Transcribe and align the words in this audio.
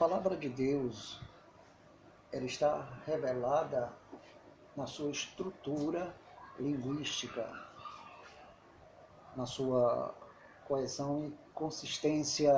palavra 0.00 0.34
de 0.34 0.48
Deus 0.48 1.20
ela 2.32 2.46
está 2.46 2.88
revelada 3.04 3.92
na 4.74 4.86
sua 4.86 5.10
estrutura 5.10 6.16
linguística, 6.58 7.46
na 9.36 9.44
sua 9.44 10.14
coesão 10.66 11.26
e 11.26 11.38
consistência 11.52 12.50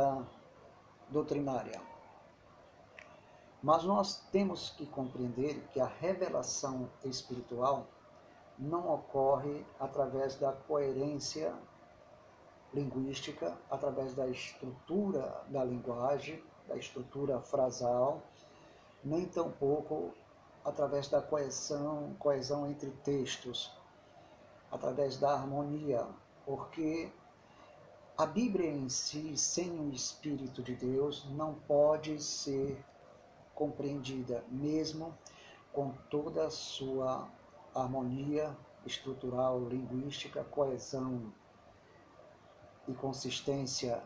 doutrinária. 1.09 1.83
Mas 3.61 3.83
nós 3.83 4.21
temos 4.31 4.71
que 4.71 4.87
compreender 4.87 5.67
que 5.73 5.81
a 5.81 5.87
revelação 5.87 6.89
espiritual 7.05 7.89
não 8.57 8.89
ocorre 8.89 9.67
através 9.81 10.37
da 10.37 10.53
coerência 10.53 11.53
linguística, 12.73 13.59
através 13.69 14.15
da 14.15 14.29
estrutura 14.29 15.45
da 15.49 15.65
linguagem, 15.65 16.41
da 16.73 16.79
estrutura 16.79 17.39
frasal, 17.41 18.23
nem 19.05 19.27
tampouco 19.27 20.15
através 20.65 21.07
da 21.09 21.21
coesão, 21.21 22.15
coesão 22.19 22.67
entre 22.67 22.91
textos, 23.05 23.71
através 24.71 25.19
da 25.19 25.35
harmonia, 25.35 26.07
porque 26.47 27.13
a 28.17 28.25
Bíblia 28.25 28.71
em 28.71 28.89
si, 28.89 29.37
sem 29.37 29.71
o 29.79 29.93
Espírito 29.93 30.63
de 30.63 30.75
Deus, 30.75 31.27
não 31.33 31.55
pode 31.55 32.23
ser 32.23 32.83
compreendida, 33.55 34.43
mesmo 34.49 35.15
com 35.73 35.91
toda 36.09 36.47
a 36.47 36.51
sua 36.51 37.29
harmonia 37.75 38.57
estrutural, 38.87 39.61
linguística, 39.69 40.43
coesão 40.45 41.33
e 42.89 42.95
consistência 42.95 44.03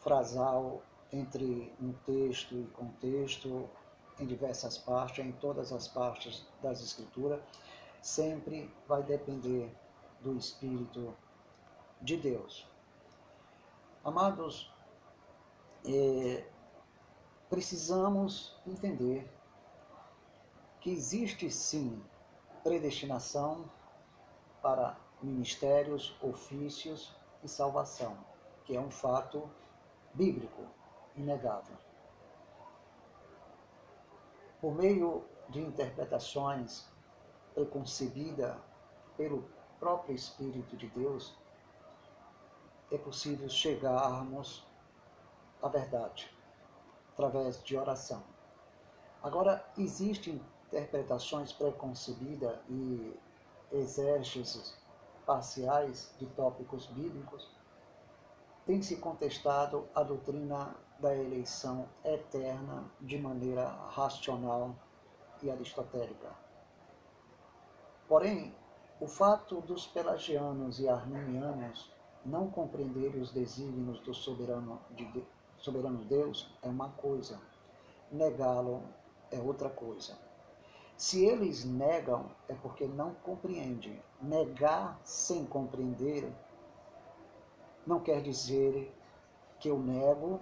frasal 0.00 0.82
entre 1.14 1.72
um 1.80 1.92
texto 2.04 2.54
e 2.56 2.66
contexto, 2.72 3.70
em 4.18 4.26
diversas 4.26 4.76
partes, 4.76 5.24
em 5.24 5.32
todas 5.32 5.72
as 5.72 5.86
partes 5.86 6.44
das 6.60 6.82
Escrituras, 6.82 7.40
sempre 8.02 8.68
vai 8.88 9.02
depender 9.02 9.72
do 10.20 10.36
Espírito 10.36 11.14
de 12.02 12.16
Deus. 12.16 12.66
Amados, 14.04 14.72
é, 15.86 16.44
precisamos 17.48 18.56
entender 18.66 19.30
que 20.80 20.90
existe 20.90 21.50
sim 21.50 22.02
predestinação 22.62 23.70
para 24.60 24.98
ministérios, 25.22 26.16
ofícios 26.20 27.14
e 27.42 27.48
salvação, 27.48 28.16
que 28.64 28.76
é 28.76 28.80
um 28.80 28.90
fato 28.90 29.48
bíblico, 30.12 30.66
inegável. 31.16 31.76
Por 34.60 34.74
meio 34.74 35.24
de 35.48 35.60
interpretações 35.60 36.88
preconcebidas 37.54 38.56
pelo 39.16 39.44
próprio 39.78 40.14
Espírito 40.14 40.76
de 40.76 40.88
Deus, 40.88 41.36
é 42.90 42.98
possível 42.98 43.48
chegarmos 43.48 44.66
à 45.62 45.68
verdade 45.68 46.34
através 47.12 47.62
de 47.62 47.76
oração. 47.76 48.22
Agora, 49.22 49.64
existem 49.78 50.40
interpretações 50.66 51.52
preconcebidas 51.52 52.58
e 52.68 53.18
exércitos 53.72 54.76
parciais 55.24 56.14
de 56.18 56.26
tópicos 56.26 56.86
bíblicos, 56.86 57.50
tem 58.66 58.80
se 58.80 58.96
contestado 58.96 59.86
a 59.94 60.02
doutrina 60.02 60.74
da 60.98 61.14
eleição 61.14 61.88
eterna 62.04 62.84
de 63.00 63.18
maneira 63.18 63.68
racional 63.90 64.74
e 65.42 65.50
aristotélica. 65.50 66.30
Porém, 68.08 68.54
o 69.00 69.06
fato 69.06 69.60
dos 69.60 69.86
pelagianos 69.86 70.78
e 70.78 70.88
arminianos 70.88 71.92
não 72.24 72.50
compreenderem 72.50 73.20
os 73.20 73.32
desígnios 73.32 74.00
do 74.00 74.14
soberano, 74.14 74.80
de, 74.92 75.24
soberano 75.58 76.04
Deus 76.04 76.50
é 76.62 76.68
uma 76.68 76.88
coisa, 76.90 77.40
negá-lo 78.10 78.82
é 79.30 79.38
outra 79.38 79.68
coisa. 79.68 80.16
Se 80.96 81.24
eles 81.24 81.64
negam, 81.64 82.30
é 82.48 82.54
porque 82.54 82.86
não 82.86 83.14
compreendem. 83.14 84.00
Negar 84.22 84.98
sem 85.02 85.44
compreender 85.44 86.32
não 87.86 88.00
quer 88.00 88.20
dizer 88.22 88.94
que 89.58 89.68
eu 89.68 89.78
nego 89.78 90.40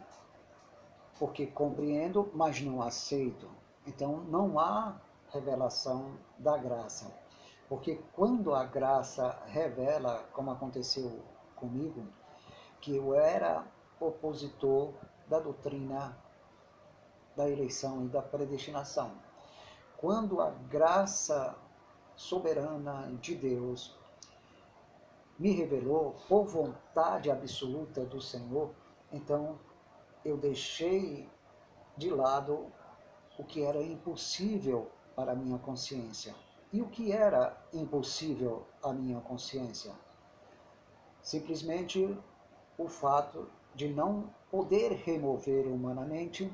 porque 1.18 1.46
compreendo, 1.46 2.30
mas 2.34 2.60
não 2.60 2.82
aceito. 2.82 3.48
Então 3.86 4.18
não 4.24 4.58
há 4.58 5.00
revelação 5.30 6.18
da 6.38 6.56
graça. 6.56 7.12
Porque 7.68 8.00
quando 8.12 8.54
a 8.54 8.64
graça 8.64 9.38
revela, 9.46 10.24
como 10.32 10.50
aconteceu 10.50 11.20
comigo, 11.56 12.06
que 12.80 12.96
eu 12.96 13.14
era 13.14 13.64
opositor 14.00 14.92
da 15.28 15.38
doutrina 15.38 16.16
da 17.36 17.48
eleição 17.48 18.04
e 18.04 18.08
da 18.08 18.20
predestinação 18.20 19.12
quando 20.02 20.40
a 20.40 20.50
graça 20.50 21.56
soberana 22.16 23.16
de 23.20 23.36
Deus 23.36 23.96
me 25.42 25.50
revelou 25.50 26.14
por 26.28 26.44
vontade 26.44 27.28
absoluta 27.28 28.04
do 28.04 28.20
Senhor, 28.20 28.70
então 29.10 29.58
eu 30.24 30.36
deixei 30.36 31.28
de 31.96 32.10
lado 32.10 32.66
o 33.36 33.42
que 33.42 33.64
era 33.64 33.82
impossível 33.82 34.88
para 35.16 35.32
a 35.32 35.34
minha 35.34 35.58
consciência. 35.58 36.32
E 36.72 36.80
o 36.80 36.88
que 36.88 37.10
era 37.10 37.60
impossível 37.72 38.64
à 38.80 38.92
minha 38.92 39.20
consciência? 39.20 39.92
Simplesmente 41.20 42.16
o 42.78 42.86
fato 42.86 43.50
de 43.74 43.88
não 43.88 44.32
poder 44.48 44.92
remover 44.92 45.66
humanamente 45.66 46.48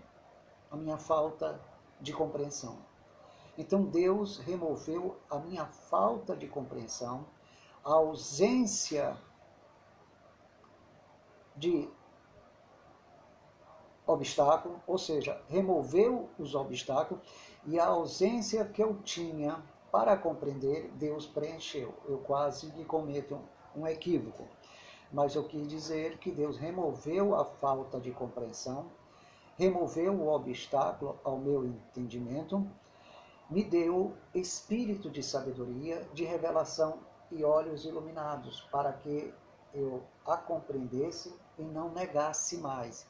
a 0.71 0.77
minha 0.79 0.97
falta 0.97 1.61
de 2.01 2.15
compreensão. 2.15 2.79
Então 3.59 3.85
Deus 3.85 4.39
removeu 4.39 5.19
a 5.29 5.39
minha 5.39 5.67
falta 5.67 6.35
de 6.35 6.49
compreensão, 6.49 7.27
a 7.85 7.93
ausência 7.93 9.17
de 11.57 11.89
obstáculo, 14.07 14.81
ou 14.87 14.97
seja, 14.97 15.41
removeu 15.49 16.29
os 16.39 16.55
obstáculos 16.55 17.23
e 17.67 17.79
a 17.79 17.87
ausência 17.87 18.65
que 18.65 18.83
eu 18.83 18.95
tinha 19.03 19.63
para 19.91 20.17
compreender, 20.17 20.91
Deus 20.93 21.27
preencheu. 21.27 21.93
Eu 22.07 22.19
quase 22.19 22.71
que 22.73 22.85
cometo 22.85 23.39
um, 23.75 23.87
equívoco. 23.87 24.47
Mas 25.13 25.35
eu 25.35 25.45
quis 25.45 25.67
dizer 25.67 26.19
que 26.19 26.31
Deus 26.31 26.59
removeu 26.59 27.35
a 27.35 27.45
falta 27.45 27.99
de 27.99 28.11
compreensão, 28.11 28.87
removeu 29.57 30.15
o 30.15 30.29
obstáculo 30.29 31.19
ao 31.25 31.39
meu 31.39 31.65
entendimento 31.65 32.67
me 33.51 33.65
deu 33.65 34.15
espírito 34.35 35.09
de 35.09 35.23
sabedoria, 35.23 36.07
de 36.13 36.25
revelação 36.25 36.99
e 37.31 37.45
olhos 37.45 37.85
iluminados, 37.85 38.63
para 38.73 38.93
que 38.93 39.33
eu 39.75 40.03
a 40.27 40.37
compreendesse 40.37 41.35
e 41.59 41.63
não 41.63 41.91
negasse 41.91 42.57
mais. 42.59 43.07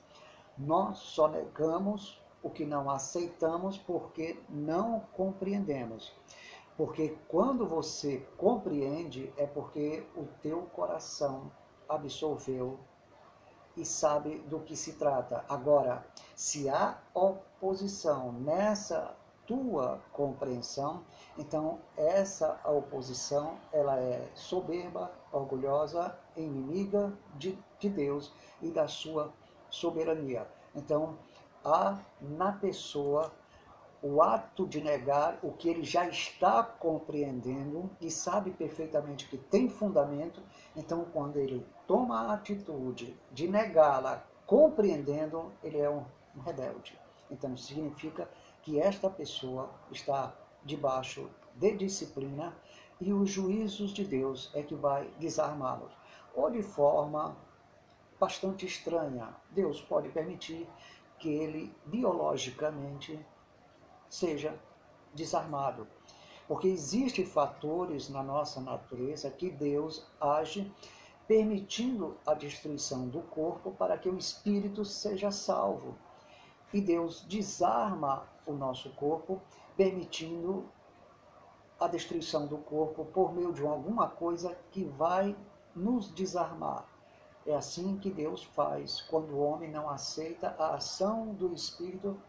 Nós 0.57 0.99
só 0.99 1.29
negamos 1.29 2.21
o 2.43 2.51
que 2.51 2.65
não 2.65 2.91
aceitamos 2.91 3.79
porque 3.79 4.41
não 4.49 5.01
compreendemos. 5.13 6.13
Porque 6.77 7.17
quando 7.29 7.67
você 7.67 8.19
compreende, 8.37 9.33
é 9.37 9.47
porque 9.47 10.07
o 10.15 10.25
teu 10.41 10.63
coração 10.73 11.51
absorveu 11.89 12.79
e 13.77 13.85
sabe 13.85 14.39
do 14.41 14.61
que 14.61 14.77
se 14.77 14.95
trata. 14.95 15.45
Agora, 15.49 16.07
se 16.35 16.69
há 16.69 16.99
oposição 17.15 18.33
nessa 18.33 19.17
tua 19.49 19.99
compreensão. 20.13 21.03
Então, 21.39 21.81
essa 21.97 22.61
oposição, 22.67 23.57
ela 23.73 23.99
é 23.99 24.31
soberba, 24.35 25.11
orgulhosa, 25.33 26.15
inimiga 26.37 27.13
de, 27.35 27.59
de 27.79 27.89
Deus 27.89 28.31
e 28.61 28.71
da 28.71 28.87
sua 28.87 29.33
soberania. 29.71 30.47
Então, 30.75 31.17
há 31.65 31.99
na 32.21 32.53
pessoa 32.53 33.33
o 34.03 34.23
ato 34.23 34.67
de 34.67 34.81
negar 34.81 35.39
o 35.43 35.51
que 35.51 35.69
ele 35.69 35.83
já 35.83 36.07
está 36.07 36.63
compreendendo 36.63 37.91
e 38.01 38.11
sabe 38.11 38.53
perfeitamente 38.53 39.27
que 39.27 39.37
tem 39.37 39.69
fundamento, 39.69 40.41
então 40.77 41.05
quando 41.13 41.37
ele 41.37 41.67
toma 41.87 42.21
a 42.21 42.35
atitude 42.35 43.19
de 43.33 43.49
negá-la 43.49 44.25
compreendendo, 44.47 45.51
ele 45.65 45.79
é 45.79 45.91
um, 45.91 46.05
rebelde. 46.45 46.97
Então 47.31 47.57
significa 47.57 48.29
que 48.69 48.79
esta 48.79 49.09
pessoa 49.09 49.71
está 49.91 50.37
debaixo 50.63 51.31
de 51.55 51.73
disciplina 51.75 52.55
e 53.01 53.15
os 53.15 53.31
juízos 53.31 53.95
de 53.95 54.05
Deus 54.05 54.51
é 54.55 54.63
que 54.63 54.75
vai 54.75 55.11
desarmá-los. 55.19 55.91
Ou 56.35 56.51
de 56.51 56.63
forma 56.63 57.35
bastante 58.21 58.67
estranha, 58.67 59.35
Deus 59.53 59.81
pode 59.81 60.11
permitir 60.11 60.69
que 61.19 61.31
ele 61.31 61.75
biologicamente 61.87 63.19
seja 64.07 64.55
desarmado. 65.15 65.89
Porque 66.47 66.69
existem 66.69 67.25
fatores 67.25 68.11
na 68.11 68.23
nossa 68.23 68.61
natureza 68.61 69.31
que 69.31 69.49
Deus 69.49 70.07
age 70.21 70.71
permitindo 71.27 72.19
a 72.27 72.35
destruição 72.35 73.09
do 73.09 73.23
corpo 73.23 73.71
para 73.71 73.97
que 73.97 74.11
o 74.11 74.19
espírito 74.19 74.85
seja 74.85 75.31
salvo. 75.31 75.97
E 76.71 76.83
Deus 76.83 77.23
desarma 77.23 78.29
o 78.49 78.55
nosso 78.55 78.91
corpo, 78.95 79.41
permitindo 79.77 80.69
a 81.79 81.87
destruição 81.87 82.47
do 82.47 82.59
corpo 82.59 83.05
por 83.05 83.33
meio 83.33 83.53
de 83.53 83.65
alguma 83.65 84.09
coisa 84.09 84.57
que 84.71 84.85
vai 84.85 85.37
nos 85.75 86.11
desarmar. 86.13 86.85
É 87.47 87.55
assim 87.55 87.97
que 87.99 88.11
Deus 88.11 88.43
faz 88.43 89.01
quando 89.03 89.31
o 89.31 89.41
homem 89.41 89.71
não 89.71 89.89
aceita 89.89 90.55
a 90.59 90.75
ação 90.75 91.33
do 91.35 91.53
Espírito 91.55 92.21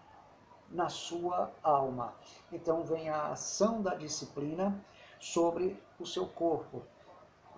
na 0.69 0.87
sua 0.87 1.51
alma. 1.63 2.13
Então 2.51 2.83
vem 2.83 3.09
a 3.09 3.31
ação 3.31 3.81
da 3.81 3.95
disciplina 3.95 4.79
sobre 5.19 5.81
o 5.99 6.05
seu 6.05 6.27
corpo. 6.27 6.83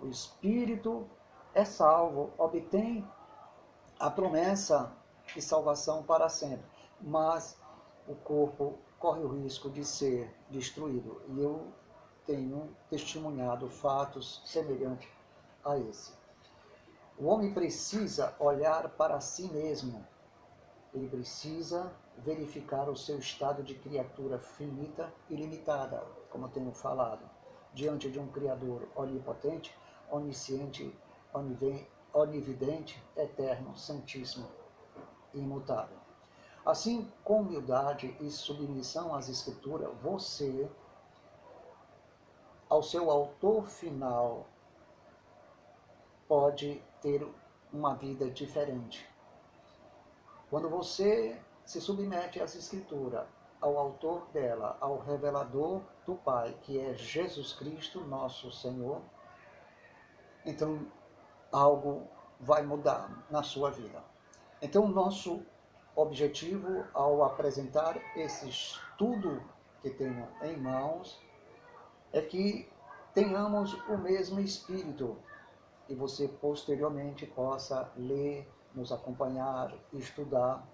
O 0.01 0.07
Espírito 0.07 1.07
é 1.53 1.65
salvo, 1.65 2.31
obtém 2.37 3.07
a 3.99 4.09
promessa 4.09 4.91
de 5.33 5.41
salvação 5.41 6.01
para 6.01 6.27
sempre, 6.29 6.65
mas 6.99 7.60
o 8.07 8.15
corpo 8.15 8.77
corre 8.99 9.21
o 9.23 9.27
risco 9.27 9.69
de 9.69 9.83
ser 9.83 10.33
destruído. 10.49 11.21
E 11.29 11.41
eu 11.41 11.71
tenho 12.25 12.75
testemunhado 12.89 13.67
fatos 13.67 14.41
semelhantes 14.45 15.09
a 15.63 15.77
esse. 15.77 16.13
O 17.17 17.25
homem 17.25 17.53
precisa 17.53 18.35
olhar 18.39 18.89
para 18.89 19.19
si 19.19 19.47
mesmo. 19.51 20.05
Ele 20.93 21.07
precisa 21.07 21.91
verificar 22.17 22.89
o 22.89 22.95
seu 22.95 23.17
estado 23.19 23.63
de 23.63 23.75
criatura 23.75 24.37
finita 24.39 25.13
e 25.29 25.35
limitada, 25.35 26.05
como 26.29 26.49
tenho 26.49 26.73
falado, 26.73 27.27
diante 27.73 28.09
de 28.11 28.19
um 28.19 28.27
Criador 28.27 28.87
onipotente, 28.95 29.75
onisciente, 30.09 30.93
onividente, 32.13 33.01
eterno, 33.15 33.77
santíssimo 33.77 34.47
e 35.33 35.39
imutável. 35.39 36.00
Assim, 36.65 37.11
com 37.23 37.41
humildade 37.41 38.15
e 38.19 38.29
submissão 38.29 39.15
às 39.15 39.27
Escrituras, 39.29 39.89
você, 40.01 40.69
ao 42.69 42.83
seu 42.83 43.09
autor 43.09 43.67
final, 43.67 44.45
pode 46.27 46.81
ter 47.01 47.27
uma 47.73 47.95
vida 47.95 48.29
diferente. 48.29 49.09
Quando 50.49 50.69
você 50.69 51.39
se 51.65 51.81
submete 51.81 52.39
às 52.39 52.55
Escrituras, 52.55 53.25
ao 53.59 53.77
autor 53.77 54.27
dela, 54.33 54.77
ao 54.81 54.99
revelador 54.99 55.81
do 56.05 56.15
Pai, 56.15 56.57
que 56.61 56.79
é 56.79 56.93
Jesus 56.95 57.53
Cristo, 57.53 58.01
nosso 58.01 58.51
Senhor, 58.51 59.01
então 60.45 60.85
algo 61.51 62.07
vai 62.39 62.63
mudar 62.63 63.25
na 63.29 63.43
sua 63.43 63.69
vida. 63.69 64.03
Então, 64.61 64.87
nosso 64.87 65.45
objetivo 65.95 66.85
ao 66.93 67.23
apresentar 67.23 67.99
esse 68.15 68.47
estudo 68.47 69.41
que 69.81 69.89
tenho 69.89 70.27
em 70.41 70.57
mãos 70.57 71.19
é 72.13 72.21
que 72.21 72.69
tenhamos 73.13 73.73
o 73.89 73.97
mesmo 73.97 74.39
espírito 74.39 75.17
e 75.89 75.95
você 75.95 76.27
posteriormente 76.27 77.25
possa 77.25 77.91
ler, 77.97 78.47
nos 78.73 78.91
acompanhar, 78.91 79.73
estudar, 79.93 80.65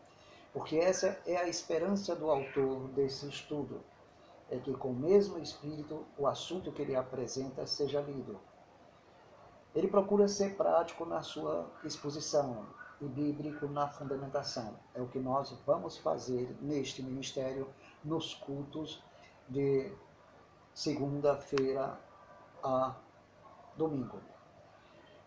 porque 0.53 0.77
essa 0.77 1.19
é 1.25 1.37
a 1.37 1.47
esperança 1.47 2.15
do 2.15 2.29
autor 2.29 2.87
desse 2.89 3.27
estudo, 3.27 3.81
é 4.49 4.57
que 4.57 4.73
com 4.73 4.89
o 4.89 4.95
mesmo 4.95 5.39
espírito 5.39 6.05
o 6.17 6.27
assunto 6.27 6.71
que 6.71 6.81
ele 6.81 6.95
apresenta 6.95 7.65
seja 7.65 8.01
lido. 8.01 8.39
Ele 9.73 9.87
procura 9.87 10.27
ser 10.27 10.55
prático 10.55 11.05
na 11.05 11.21
sua 11.21 11.69
exposição 11.83 12.65
e 12.99 13.05
bíblico 13.05 13.67
na 13.67 13.87
fundamentação. 13.87 14.75
É 14.93 15.01
o 15.01 15.07
que 15.07 15.19
nós 15.19 15.51
vamos 15.65 15.97
fazer 15.97 16.55
neste 16.61 17.03
ministério 17.03 17.67
nos 18.03 18.33
cultos 18.33 19.03
de 19.47 19.91
segunda-feira 20.73 21.99
a 22.63 22.95
domingo. 23.75 24.19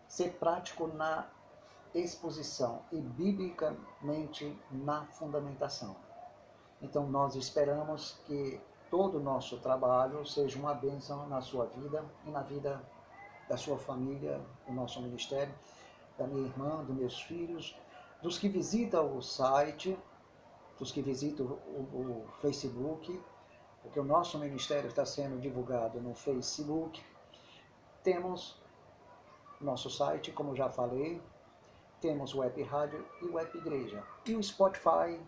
Ser 0.07 0.33
prático 0.33 0.87
na 0.87 1.27
exposição 1.93 2.81
e 2.91 2.99
biblicamente 2.99 4.57
na 4.71 5.05
fundamentação. 5.05 5.95
Então 6.81 7.07
nós 7.07 7.35
esperamos 7.35 8.19
que 8.25 8.59
todo 8.89 9.17
o 9.17 9.21
nosso 9.21 9.57
trabalho 9.59 10.25
seja 10.25 10.57
uma 10.59 10.73
bênção 10.73 11.27
na 11.27 11.41
sua 11.41 11.65
vida 11.67 12.03
e 12.25 12.31
na 12.31 12.41
vida 12.41 12.81
da 13.47 13.57
sua 13.57 13.77
família, 13.77 14.41
do 14.65 14.73
nosso 14.73 15.01
ministério, 15.01 15.53
da 16.21 16.27
minha 16.27 16.47
irmã, 16.47 16.83
dos 16.83 16.95
meus 16.95 17.21
filhos, 17.23 17.75
dos 18.21 18.37
que 18.37 18.47
visitam 18.47 19.17
o 19.17 19.21
site, 19.21 19.97
dos 20.77 20.91
que 20.91 21.01
visitam 21.01 21.45
o, 21.45 22.23
o 22.25 22.27
Facebook, 22.41 23.19
porque 23.81 23.99
o 23.99 24.03
nosso 24.03 24.37
ministério 24.37 24.87
está 24.87 25.05
sendo 25.05 25.39
divulgado 25.39 25.99
no 25.99 26.13
Facebook. 26.13 27.03
Temos 28.03 28.61
nosso 29.59 29.89
site, 29.89 30.31
como 30.31 30.55
já 30.55 30.69
falei, 30.69 31.19
temos 31.99 32.33
o 32.35 32.39
Web 32.39 32.61
Rádio 32.63 33.03
e 33.21 33.25
o 33.25 33.33
Web 33.33 33.57
Igreja. 33.57 34.03
E 34.25 34.35
o 34.35 34.43
Spotify, 34.43 35.19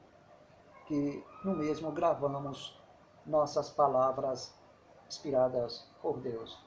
que 0.86 1.24
no 1.44 1.56
mesmo 1.56 1.92
gravamos 1.92 2.80
nossas 3.26 3.70
palavras 3.72 4.54
inspiradas 5.08 5.88
por 6.02 6.20
Deus 6.20 6.62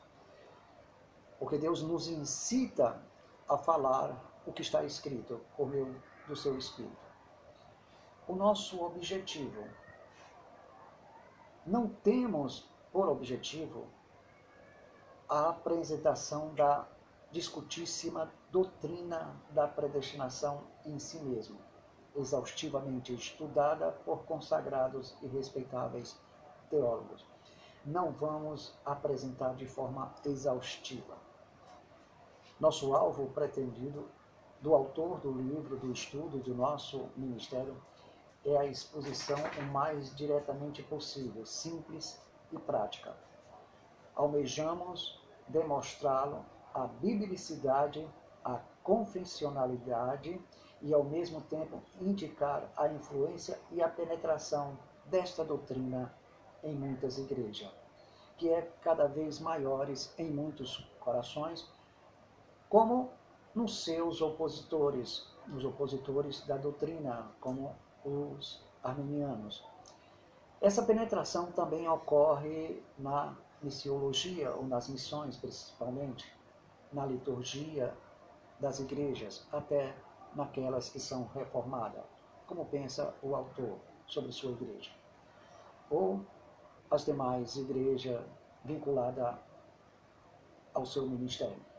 porque 1.38 1.58
Deus 1.58 1.82
nos 1.82 2.08
incita 2.08 3.00
a 3.48 3.56
falar 3.56 4.16
o 4.44 4.52
que 4.52 4.62
está 4.62 4.84
escrito 4.84 5.40
por 5.56 5.68
meio 5.68 6.02
do 6.26 6.34
seu 6.34 6.56
Espírito. 6.58 6.96
O 8.26 8.34
nosso 8.34 8.82
objetivo, 8.84 9.64
não 11.64 11.88
temos 11.88 12.68
por 12.92 13.08
objetivo 13.08 13.86
a 15.28 15.48
apresentação 15.48 16.54
da 16.54 16.86
discutíssima 17.30 18.32
doutrina 18.50 19.34
da 19.50 19.66
predestinação 19.66 20.64
em 20.84 20.98
si 20.98 21.18
mesmo, 21.18 21.58
exaustivamente 22.16 23.12
estudada 23.12 23.92
por 24.04 24.24
consagrados 24.24 25.16
e 25.22 25.26
respeitáveis 25.26 26.18
teólogos. 26.70 27.24
Não 27.84 28.10
vamos 28.10 28.74
apresentar 28.84 29.54
de 29.54 29.66
forma 29.66 30.12
exaustiva 30.24 31.25
nosso 32.58 32.94
alvo 32.94 33.26
pretendido 33.28 34.08
do 34.60 34.74
autor 34.74 35.20
do 35.20 35.30
livro, 35.30 35.76
do 35.76 35.92
estudo 35.92 36.38
do 36.38 36.54
nosso 36.54 37.08
ministério, 37.16 37.76
é 38.44 38.56
a 38.56 38.64
exposição 38.64 39.38
o 39.58 39.62
mais 39.72 40.14
diretamente 40.14 40.82
possível, 40.82 41.44
simples 41.44 42.20
e 42.52 42.58
prática. 42.58 43.14
Almejamos 44.14 45.20
demonstrá-lo 45.48 46.44
a 46.72 46.86
biblicidade, 46.86 48.08
a 48.44 48.60
confessionalidade 48.82 50.40
e, 50.80 50.94
ao 50.94 51.04
mesmo 51.04 51.40
tempo, 51.42 51.82
indicar 52.00 52.70
a 52.76 52.88
influência 52.88 53.58
e 53.70 53.82
a 53.82 53.88
penetração 53.88 54.78
desta 55.06 55.44
doutrina 55.44 56.14
em 56.62 56.74
muitas 56.74 57.18
igrejas, 57.18 57.70
que 58.36 58.48
é 58.48 58.62
cada 58.80 59.06
vez 59.06 59.40
maiores 59.40 60.14
em 60.18 60.30
muitos 60.30 60.88
corações 61.00 61.68
como 62.68 63.10
nos 63.54 63.84
seus 63.84 64.20
opositores, 64.20 65.26
nos 65.46 65.64
opositores 65.64 66.44
da 66.46 66.56
doutrina, 66.56 67.30
como 67.40 67.74
os 68.04 68.60
arminianos. 68.82 69.64
Essa 70.60 70.82
penetração 70.82 71.52
também 71.52 71.88
ocorre 71.88 72.82
na 72.98 73.36
missiologia, 73.62 74.52
ou 74.52 74.66
nas 74.66 74.88
missões 74.88 75.36
principalmente, 75.36 76.32
na 76.92 77.06
liturgia 77.06 77.94
das 78.60 78.80
igrejas, 78.80 79.46
até 79.52 79.94
naquelas 80.34 80.88
que 80.88 81.00
são 81.00 81.28
reformadas, 81.34 82.04
como 82.46 82.66
pensa 82.66 83.14
o 83.22 83.34
autor 83.34 83.78
sobre 84.06 84.32
sua 84.32 84.52
igreja. 84.52 84.90
Ou 85.90 86.20
as 86.90 87.04
demais 87.04 87.56
igrejas 87.56 88.22
vinculadas 88.64 89.34
ao 90.74 90.84
seu 90.84 91.06
ministério. 91.06 91.75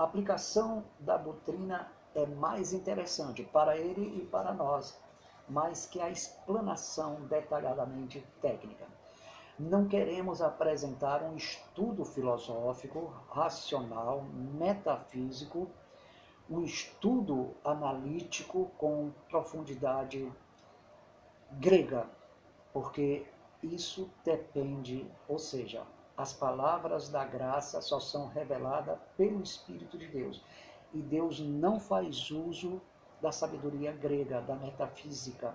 A 0.00 0.04
aplicação 0.04 0.82
da 0.98 1.18
doutrina 1.18 1.92
é 2.14 2.24
mais 2.24 2.72
interessante 2.72 3.44
para 3.44 3.76
ele 3.76 4.18
e 4.18 4.24
para 4.24 4.50
nós, 4.54 4.98
mais 5.46 5.84
que 5.84 6.00
a 6.00 6.08
explanação 6.08 7.16
detalhadamente 7.28 8.26
técnica. 8.40 8.86
Não 9.58 9.86
queremos 9.86 10.40
apresentar 10.40 11.22
um 11.22 11.36
estudo 11.36 12.02
filosófico, 12.06 13.12
racional, 13.28 14.22
metafísico, 14.32 15.68
um 16.48 16.64
estudo 16.64 17.54
analítico 17.62 18.70
com 18.78 19.10
profundidade 19.28 20.32
grega, 21.52 22.06
porque 22.72 23.26
isso 23.62 24.10
depende, 24.24 25.06
ou 25.28 25.38
seja, 25.38 25.82
as 26.20 26.32
palavras 26.34 27.08
da 27.08 27.24
graça 27.24 27.80
só 27.80 27.98
são 27.98 28.28
reveladas 28.28 28.98
pelo 29.16 29.42
Espírito 29.42 29.96
de 29.96 30.06
Deus. 30.08 30.42
E 30.92 31.00
Deus 31.00 31.40
não 31.40 31.80
faz 31.80 32.30
uso 32.30 32.80
da 33.22 33.32
sabedoria 33.32 33.92
grega, 33.92 34.40
da 34.42 34.54
metafísica, 34.54 35.54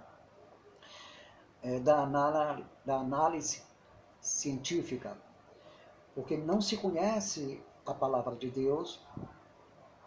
é, 1.61 1.79
da, 1.79 1.99
análise, 1.99 2.67
da 2.83 2.95
análise 2.95 3.63
científica, 4.19 5.17
porque 6.13 6.37
não 6.37 6.61
se 6.61 6.77
conhece 6.77 7.63
a 7.85 7.93
palavra 7.93 8.35
de 8.35 8.49
Deus, 8.49 9.05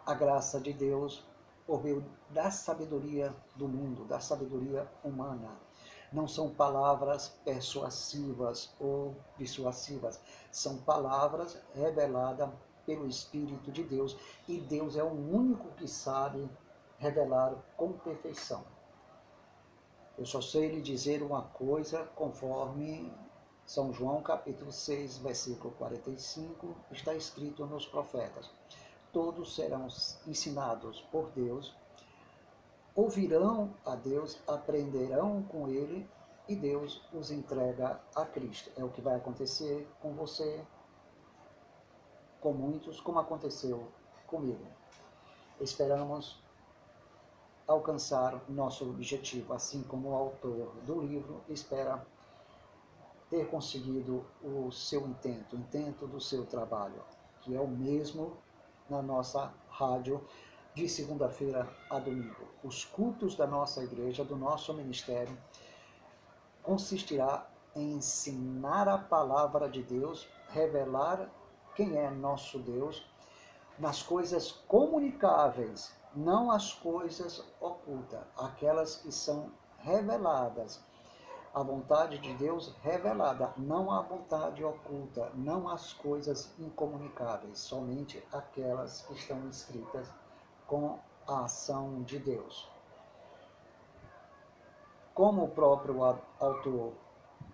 a 0.05 0.13
graça 0.13 0.59
de 0.59 0.73
Deus, 0.73 1.23
por 1.65 1.83
meio 1.83 2.03
da 2.29 2.51
sabedoria 2.51 3.33
do 3.55 3.67
mundo, 3.67 4.05
da 4.05 4.19
sabedoria 4.19 4.89
humana. 5.03 5.68
Não 6.11 6.27
são 6.27 6.49
palavras 6.49 7.29
persuasivas 7.45 8.73
ou 8.79 9.15
dissuasivas, 9.37 10.19
são 10.51 10.77
palavras 10.77 11.57
reveladas 11.75 12.49
pelo 12.85 13.07
Espírito 13.07 13.71
de 13.71 13.83
Deus 13.83 14.17
e 14.47 14.59
Deus 14.59 14.95
é 14.95 15.03
o 15.03 15.11
único 15.11 15.67
que 15.73 15.87
sabe 15.87 16.49
revelar 16.97 17.55
com 17.77 17.93
perfeição. 17.93 18.63
Eu 20.17 20.25
só 20.25 20.41
sei 20.41 20.69
lhe 20.69 20.81
dizer 20.81 21.21
uma 21.21 21.43
coisa 21.43 22.03
conforme 22.15 23.13
São 23.65 23.93
João 23.93 24.21
capítulo 24.21 24.71
6, 24.71 25.19
versículo 25.19 25.73
45, 25.75 26.75
está 26.91 27.13
escrito 27.13 27.65
nos 27.65 27.85
profetas. 27.85 28.49
Todos 29.13 29.55
serão 29.55 29.87
ensinados 30.27 31.01
por 31.11 31.29
Deus, 31.29 31.73
ouvirão 32.99 33.73
a 33.85 33.95
Deus, 33.95 34.41
aprenderão 34.45 35.41
com 35.43 35.69
Ele 35.69 36.09
e 36.49 36.55
Deus 36.55 37.01
os 37.13 37.31
entrega 37.31 37.99
a 38.13 38.25
Cristo. 38.25 38.69
É 38.75 38.83
o 38.83 38.89
que 38.89 39.01
vai 39.01 39.15
acontecer 39.15 39.87
com 40.01 40.13
você, 40.13 40.61
com 42.41 42.51
muitos, 42.51 42.99
como 42.99 43.19
aconteceu 43.19 43.87
comigo. 44.27 44.65
Esperamos 45.61 46.43
alcançar 47.65 48.41
nosso 48.49 48.89
objetivo, 48.89 49.53
assim 49.53 49.81
como 49.83 50.09
o 50.09 50.15
autor 50.15 50.73
do 50.85 50.99
livro 50.99 51.41
espera 51.47 52.05
ter 53.29 53.47
conseguido 53.49 54.25
o 54.43 54.71
seu 54.71 55.07
intento, 55.07 55.55
o 55.55 55.59
intento 55.59 56.05
do 56.05 56.19
seu 56.19 56.45
trabalho, 56.45 57.01
que 57.41 57.55
é 57.55 57.61
o 57.61 57.67
mesmo 57.67 58.35
na 58.89 59.01
nossa 59.01 59.53
rádio 59.69 60.21
de 60.73 60.87
segunda-feira 60.87 61.67
a 61.89 61.99
domingo. 61.99 62.47
Os 62.63 62.85
cultos 62.85 63.35
da 63.35 63.47
nossa 63.47 63.83
igreja, 63.83 64.23
do 64.23 64.35
nosso 64.35 64.73
ministério, 64.73 65.37
consistirá 66.63 67.47
em 67.75 67.93
ensinar 67.93 68.87
a 68.87 68.97
palavra 68.97 69.69
de 69.69 69.83
Deus, 69.83 70.27
revelar 70.49 71.29
quem 71.75 71.97
é 71.97 72.09
nosso 72.09 72.59
Deus, 72.59 73.05
nas 73.77 74.03
coisas 74.03 74.51
comunicáveis, 74.67 75.93
não 76.15 76.51
as 76.51 76.73
coisas 76.73 77.43
ocultas, 77.61 78.21
aquelas 78.37 78.97
que 78.97 79.11
são 79.11 79.51
reveladas 79.77 80.81
a 81.53 81.63
vontade 81.63 82.19
de 82.19 82.33
Deus 82.35 82.75
revelada, 82.83 83.51
não 83.57 83.91
a 83.91 84.01
vontade 84.01 84.63
oculta, 84.63 85.31
não 85.33 85.67
as 85.67 85.93
coisas 85.93 86.53
incomunicáveis, 86.59 87.57
somente 87.59 88.23
aquelas 88.31 89.01
que 89.01 89.13
estão 89.13 89.49
escritas 89.49 90.07
com 90.69 90.99
a 91.27 91.45
ação 91.45 92.03
de 92.03 92.19
Deus. 92.19 92.69
Como 95.15 95.45
o 95.45 95.49
próprio 95.49 96.03
autor 96.39 96.93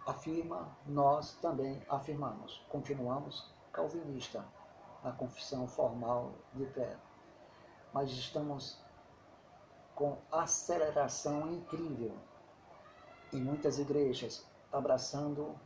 afirma, 0.05 0.67
nós 0.85 1.33
também 1.35 1.81
afirmamos, 1.87 2.61
continuamos 2.69 3.49
calvinista 3.71 4.45
na 5.01 5.13
confissão 5.13 5.65
formal 5.65 6.33
de 6.53 6.65
fé, 6.65 6.97
mas 7.93 8.11
estamos 8.11 8.83
com 9.95 10.17
aceleração 10.29 11.53
incrível. 11.53 12.13
Em 13.31 13.41
muitas 13.41 13.79
igrejas, 13.79 14.45
abraçando 14.71 15.57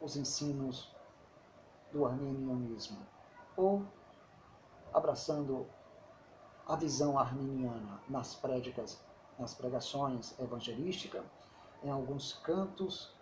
os 0.00 0.16
ensinos 0.16 0.90
do 1.92 2.06
arminianismo, 2.06 3.06
ou 3.56 3.86
abraçando 4.92 5.66
a 6.66 6.76
visão 6.76 7.18
arminiana 7.18 8.00
nas 8.08 8.34
prédicas, 8.34 9.00
nas 9.38 9.54
pregações 9.54 10.38
evangelísticas, 10.38 11.24
em 11.82 11.90
alguns 11.90 12.32
cantos 12.32 13.12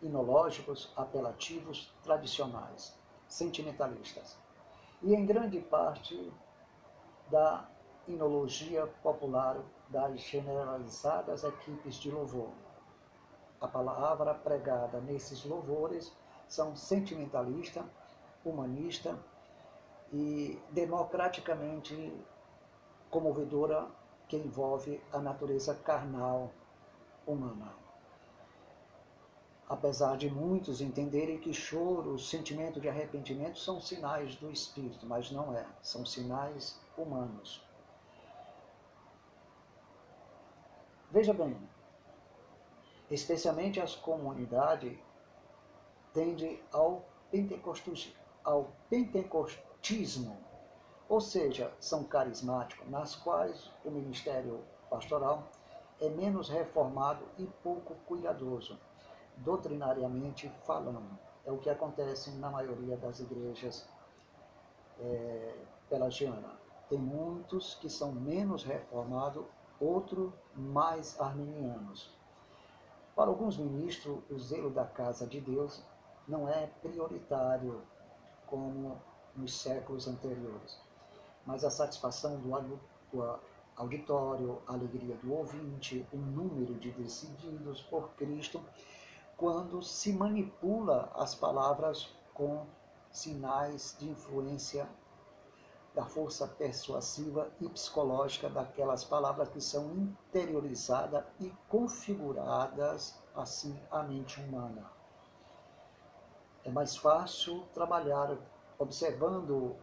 inológicos, 0.00 0.92
apelativos, 0.96 1.92
tradicionais, 2.02 2.96
sentimentalistas, 3.26 4.36
e 5.02 5.14
em 5.14 5.26
grande 5.26 5.60
parte 5.60 6.32
da 7.30 7.68
inologia 8.06 8.86
popular 9.02 9.58
das 9.88 10.20
generalizadas 10.20 11.42
equipes 11.42 11.96
de 11.96 12.10
louvor. 12.10 12.50
A 13.60 13.66
palavra 13.66 14.34
pregada 14.34 15.00
nesses 15.00 15.44
louvores 15.44 16.12
são 16.46 16.76
sentimentalista, 16.76 17.84
humanista 18.44 19.18
e 20.12 20.60
democraticamente 20.70 22.14
comovedora 23.10 23.88
que 24.28 24.36
envolve 24.36 25.00
a 25.12 25.18
natureza 25.18 25.74
carnal 25.74 26.52
humana. 27.26 27.74
Apesar 29.68 30.16
de 30.16 30.30
muitos 30.30 30.80
entenderem 30.80 31.38
que 31.38 31.52
choro, 31.52 32.18
sentimento 32.18 32.80
de 32.80 32.88
arrependimento 32.88 33.58
são 33.58 33.80
sinais 33.80 34.36
do 34.36 34.50
espírito, 34.50 35.04
mas 35.06 35.30
não 35.30 35.52
é, 35.56 35.66
são 35.82 36.06
sinais 36.06 36.80
humanos. 36.96 37.64
Veja 41.10 41.32
bem, 41.32 41.56
especialmente 43.10 43.80
as 43.80 43.96
comunidades 43.96 44.96
tendem 46.12 46.62
ao, 46.72 47.04
ao 48.44 48.72
pentecostismo, 48.88 50.45
ou 51.08 51.20
seja, 51.20 51.72
são 51.78 52.04
carismáticos, 52.04 52.88
nas 52.88 53.14
quais 53.14 53.70
o 53.84 53.90
ministério 53.90 54.62
pastoral 54.90 55.44
é 56.00 56.08
menos 56.08 56.48
reformado 56.48 57.24
e 57.38 57.46
pouco 57.62 57.94
cuidadoso, 58.06 58.78
doutrinariamente 59.36 60.48
falando. 60.64 61.18
É 61.44 61.52
o 61.52 61.58
que 61.58 61.70
acontece 61.70 62.30
na 62.32 62.50
maioria 62.50 62.96
das 62.96 63.20
igrejas 63.20 63.88
é, 64.98 65.54
pelagianas. 65.88 66.56
Tem 66.88 66.98
muitos 66.98 67.74
que 67.76 67.88
são 67.88 68.12
menos 68.12 68.64
reformados 68.64 69.44
outro 69.80 70.32
mais 70.54 71.20
arminianos. 71.20 72.14
Para 73.14 73.30
alguns 73.30 73.56
ministros, 73.56 74.18
o 74.30 74.38
zelo 74.38 74.70
da 74.70 74.84
casa 74.84 75.26
de 75.26 75.40
Deus 75.40 75.82
não 76.26 76.48
é 76.48 76.66
prioritário 76.82 77.82
como 78.46 79.00
nos 79.34 79.54
séculos 79.54 80.08
anteriores, 80.08 80.78
mas 81.46 81.64
a 81.64 81.70
satisfação 81.70 82.38
do, 82.40 82.54
auditório, 83.76 84.60
a 84.66 84.72
alegria 84.72 85.14
do 85.16 85.32
ouvinte, 85.32 86.06
o 86.12 86.16
número 86.16 86.74
de 86.74 86.90
decididos 86.90 87.82
por 87.82 88.10
Cristo, 88.16 88.60
quando 89.36 89.82
se 89.82 90.12
manipula 90.12 91.10
as 91.14 91.34
palavras 91.34 92.08
com 92.34 92.66
sinais 93.10 93.96
de 93.98 94.08
influência 94.08 94.88
da 95.94 96.04
força 96.04 96.46
persuasiva 96.46 97.50
e 97.60 97.68
psicológica 97.68 98.50
daquelas 98.50 99.04
palavras 99.04 99.48
que 99.48 99.60
são 99.60 99.90
interiorizadas 99.92 101.24
e 101.40 101.50
configuradas 101.68 103.18
assim 103.34 103.78
à 103.90 104.02
mente 104.02 104.38
humana. 104.40 104.90
É 106.64 106.70
mais 106.70 106.96
fácil 106.96 107.62
trabalhar 107.72 108.36
observando 108.78 109.76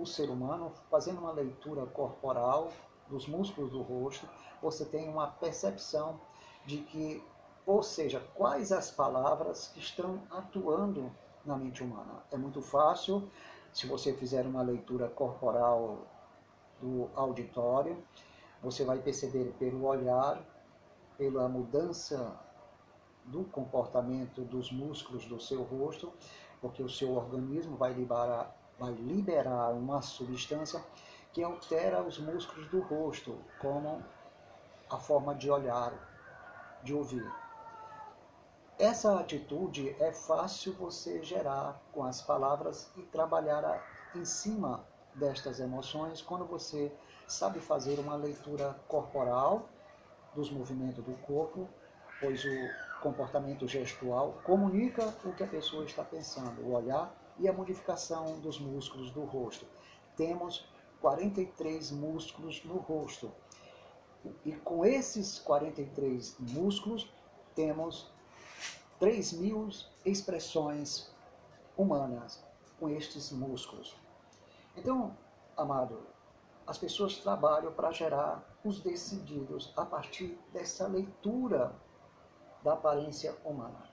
o 0.00 0.06
ser 0.06 0.30
humano, 0.30 0.72
fazendo 0.90 1.20
uma 1.20 1.32
leitura 1.32 1.84
corporal 1.86 2.70
dos 3.08 3.26
músculos 3.26 3.70
do 3.70 3.82
rosto, 3.82 4.28
você 4.62 4.84
tem 4.84 5.08
uma 5.08 5.26
percepção 5.26 6.20
de 6.64 6.78
que, 6.78 7.22
ou 7.66 7.82
seja, 7.82 8.20
quais 8.34 8.72
as 8.72 8.90
palavras 8.90 9.68
que 9.68 9.80
estão 9.80 10.22
atuando 10.30 11.10
na 11.44 11.56
mente 11.56 11.82
humana. 11.82 12.22
É 12.30 12.36
muito 12.36 12.62
fácil 12.62 13.28
se 13.72 13.86
você 13.86 14.12
fizer 14.12 14.46
uma 14.46 14.62
leitura 14.62 15.08
corporal 15.08 16.06
do 16.80 17.08
auditório, 17.14 18.02
você 18.62 18.84
vai 18.84 18.98
perceber 18.98 19.54
pelo 19.58 19.84
olhar, 19.84 20.42
pela 21.16 21.48
mudança 21.48 22.38
do 23.24 23.44
comportamento 23.44 24.42
dos 24.42 24.72
músculos 24.72 25.26
do 25.26 25.40
seu 25.40 25.62
rosto, 25.62 26.12
porque 26.60 26.82
o 26.82 26.88
seu 26.88 27.14
organismo 27.14 27.76
vai 27.76 27.92
liberar, 27.92 28.54
vai 28.80 28.92
liberar 28.92 29.74
uma 29.74 30.00
substância 30.00 30.82
que 31.34 31.42
altera 31.42 32.02
os 32.02 32.18
músculos 32.18 32.66
do 32.68 32.80
rosto, 32.80 33.38
como 33.60 34.02
a 34.88 34.96
forma 34.96 35.34
de 35.34 35.50
olhar, 35.50 35.92
de 36.82 36.94
ouvir. 36.94 37.30
Essa 38.78 39.20
atitude 39.20 39.94
é 40.00 40.10
fácil 40.10 40.72
você 40.72 41.22
gerar 41.22 41.78
com 41.92 42.02
as 42.02 42.22
palavras 42.22 42.90
e 42.96 43.02
trabalhar 43.02 43.86
em 44.16 44.24
cima 44.24 44.82
destas 45.14 45.60
emoções 45.60 46.22
quando 46.22 46.46
você 46.46 46.90
sabe 47.28 47.60
fazer 47.60 47.98
uma 47.98 48.16
leitura 48.16 48.74
corporal 48.88 49.68
dos 50.34 50.50
movimentos 50.50 51.04
do 51.04 51.12
corpo, 51.26 51.68
pois 52.18 52.42
o 52.44 53.02
comportamento 53.02 53.68
gestual 53.68 54.40
comunica 54.42 55.14
o 55.22 55.34
que 55.34 55.44
a 55.44 55.46
pessoa 55.46 55.84
está 55.84 56.02
pensando, 56.02 56.62
o 56.62 56.72
olhar 56.72 57.14
e 57.40 57.48
a 57.48 57.52
modificação 57.52 58.38
dos 58.40 58.60
músculos 58.60 59.10
do 59.10 59.24
rosto. 59.24 59.66
Temos 60.14 60.68
43 61.00 61.90
músculos 61.90 62.62
no 62.64 62.76
rosto. 62.76 63.32
E 64.44 64.52
com 64.52 64.84
esses 64.84 65.38
43 65.38 66.36
músculos, 66.38 67.10
temos 67.54 68.12
3 68.98 69.32
mil 69.32 69.70
expressões 70.04 71.10
humanas 71.76 72.44
com 72.78 72.90
estes 72.90 73.32
músculos. 73.32 73.96
Então, 74.76 75.16
amado, 75.56 76.06
as 76.66 76.76
pessoas 76.76 77.16
trabalham 77.16 77.72
para 77.72 77.90
gerar 77.90 78.44
os 78.62 78.80
decididos 78.80 79.72
a 79.76 79.86
partir 79.86 80.38
dessa 80.52 80.86
leitura 80.86 81.74
da 82.62 82.74
aparência 82.74 83.34
humana. 83.42 83.88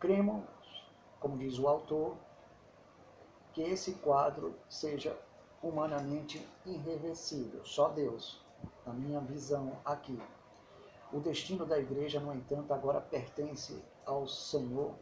Cremos, 0.00 0.44
como 1.20 1.38
diz 1.38 1.58
o 1.60 1.68
autor, 1.68 2.16
que 3.54 3.62
esse 3.62 3.94
quadro 3.94 4.54
seja 4.68 5.16
humanamente 5.62 6.46
irreversível, 6.66 7.64
só 7.64 7.88
Deus, 7.88 8.40
na 8.84 8.92
minha 8.92 9.20
visão 9.20 9.72
aqui. 9.84 10.20
O 11.12 11.20
destino 11.20 11.64
da 11.64 11.78
igreja, 11.78 12.18
no 12.18 12.34
entanto, 12.34 12.74
agora 12.74 13.00
pertence 13.00 13.80
ao 14.04 14.26
Senhor, 14.26 14.94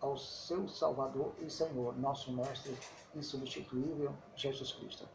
ao 0.00 0.16
seu 0.18 0.68
Salvador 0.68 1.32
e 1.40 1.50
Senhor, 1.50 1.98
nosso 1.98 2.30
Mestre 2.32 2.76
insubstituível, 3.14 4.12
Jesus 4.36 4.72
Cristo. 4.72 5.08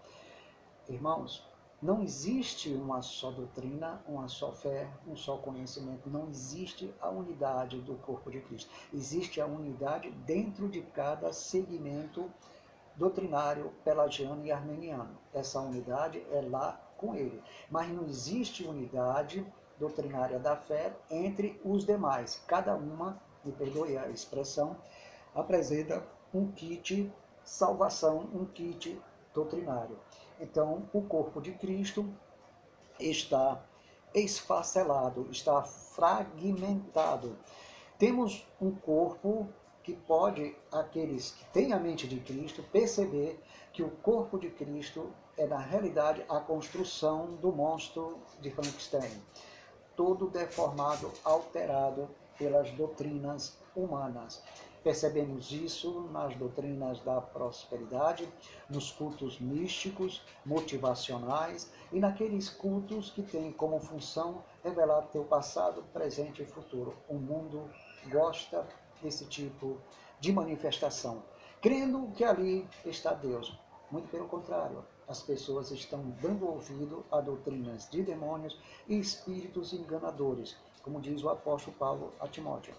Irmãos, 0.90 1.46
não 1.82 2.04
existe 2.04 2.74
uma 2.74 3.02
só 3.02 3.32
doutrina, 3.32 4.04
uma 4.08 4.28
só 4.28 4.52
fé, 4.52 4.88
um 5.08 5.16
só 5.16 5.38
conhecimento. 5.38 6.10
Não 6.10 6.28
existe 6.30 6.94
a 7.00 7.10
unidade 7.10 7.80
do 7.82 7.96
corpo 7.96 8.30
de 8.30 8.40
Cristo. 8.42 8.70
Existe 8.94 9.42
a 9.42 9.46
unidade 9.46 10.12
dentro 10.12 10.70
de 10.70 10.82
cada 10.82 11.34
segmento 11.34 12.32
doutrinário 12.96 13.72
pelagiano 13.84 14.46
e 14.46 14.52
armeniano. 14.52 15.18
Essa 15.34 15.60
unidade 15.60 16.26
é 16.32 16.42
lá 16.42 16.80
com 16.98 17.16
ele. 17.16 17.42
Mas 17.70 17.90
não 17.90 18.06
existe 18.06 18.64
unidade 18.64 19.46
doutrinária 19.80 20.38
da 20.38 20.56
fé 20.56 20.94
entre 21.10 21.60
os 21.64 21.86
demais. 21.86 22.42
Cada 22.48 22.76
uma, 22.76 23.22
me 23.44 23.52
perdoe 23.52 23.98
a 23.98 24.08
expressão, 24.10 24.78
apresenta 25.34 26.04
um 26.34 26.52
kit 26.52 27.12
salvação, 27.44 28.30
um 28.34 28.46
kit 28.46 29.02
doutrinário. 29.34 29.98
Então, 30.40 30.88
o 30.94 31.02
corpo 31.02 31.42
de 31.42 31.52
Cristo 31.54 32.08
está 33.00 33.64
esfacelado, 34.14 35.28
está 35.32 35.64
fragmentado. 35.64 37.38
Temos 37.98 38.48
um 38.60 38.72
corpo 38.72 39.48
que 39.92 39.98
pode 40.08 40.56
aqueles 40.72 41.32
que 41.32 41.44
têm 41.48 41.74
a 41.74 41.80
mente 41.80 42.08
de 42.08 42.18
Cristo 42.22 42.64
perceber 42.72 43.38
que 43.74 43.84
o 43.84 43.90
corpo 43.90 44.40
de 44.40 44.50
Cristo 44.50 45.12
é 45.38 45.46
na 45.46 45.58
realidade 45.58 46.24
a 46.30 46.40
construção 46.40 47.36
do 47.36 47.52
monstro 47.52 48.18
de 48.40 48.50
Frankenstein, 48.50 49.22
todo 49.94 50.30
deformado, 50.30 51.12
alterado 51.26 52.08
pelas 52.38 52.72
doutrinas 52.72 53.58
humanas. 53.76 54.42
Percebemos 54.82 55.52
isso 55.52 56.08
nas 56.14 56.34
doutrinas 56.38 57.02
da 57.02 57.20
prosperidade, 57.20 58.28
nos 58.70 58.92
cultos 58.92 59.42
místicos, 59.42 60.24
motivacionais 60.46 61.70
e 61.92 62.00
naqueles 62.00 62.50
cultos 62.50 63.12
que 63.12 63.24
têm 63.24 63.52
como 63.52 63.78
função 63.80 64.42
revelar 64.64 65.02
teu 65.12 65.26
passado, 65.26 65.84
presente 65.92 66.42
e 66.42 66.46
futuro. 66.46 66.96
O 67.10 67.16
mundo 67.16 67.70
gosta 68.10 68.66
desse 69.02 69.26
tipo 69.26 69.78
de 70.20 70.32
manifestação, 70.32 71.24
crendo 71.62 72.12
que 72.16 72.24
ali 72.24 72.68
está 72.86 73.14
Deus. 73.14 73.58
Muito 73.90 74.10
pelo 74.10 74.28
contrário, 74.28 74.86
as 75.08 75.22
pessoas 75.22 75.72
estão 75.72 76.10
dando 76.22 76.48
ouvido 76.48 77.06
a 77.12 77.20
doutrinas 77.20 77.90
de 77.90 78.02
demônios 78.02 78.58
e 78.88 78.98
espíritos 78.98 79.74
enganadores, 79.74 80.56
como 80.84 81.02
diz 81.02 81.24
o 81.24 81.30
apóstolo 81.30 81.76
Paulo 81.78 82.14
a 82.20 82.28
Timóteo. 82.28 82.74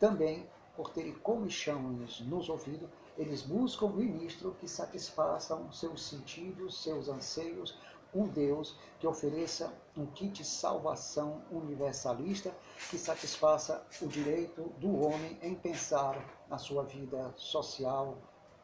Também, 0.00 0.46
por 0.76 0.90
terem 0.90 1.12
comichões 1.14 2.20
nos 2.20 2.48
ouvidos, 2.48 2.88
eles 3.16 3.42
buscam 3.42 3.88
ministro 3.88 4.56
que 4.60 4.68
satisfaçam 4.68 5.70
seus 5.72 6.02
sentidos, 6.02 6.82
seus 6.82 7.08
anseios, 7.08 7.76
um 8.14 8.26
Deus 8.26 8.76
que 8.98 9.06
ofereça 9.06 9.72
um 9.96 10.06
kit 10.06 10.44
salvação 10.44 11.42
universalista 11.50 12.54
que 12.90 12.98
satisfaça 12.98 13.84
o 14.00 14.06
direito 14.06 14.62
do 14.78 15.00
homem 15.00 15.38
em 15.42 15.54
pensar 15.54 16.16
na 16.48 16.58
sua 16.58 16.84
vida 16.84 17.32
social, 17.36 18.16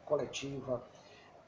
coletiva, 0.05 0.83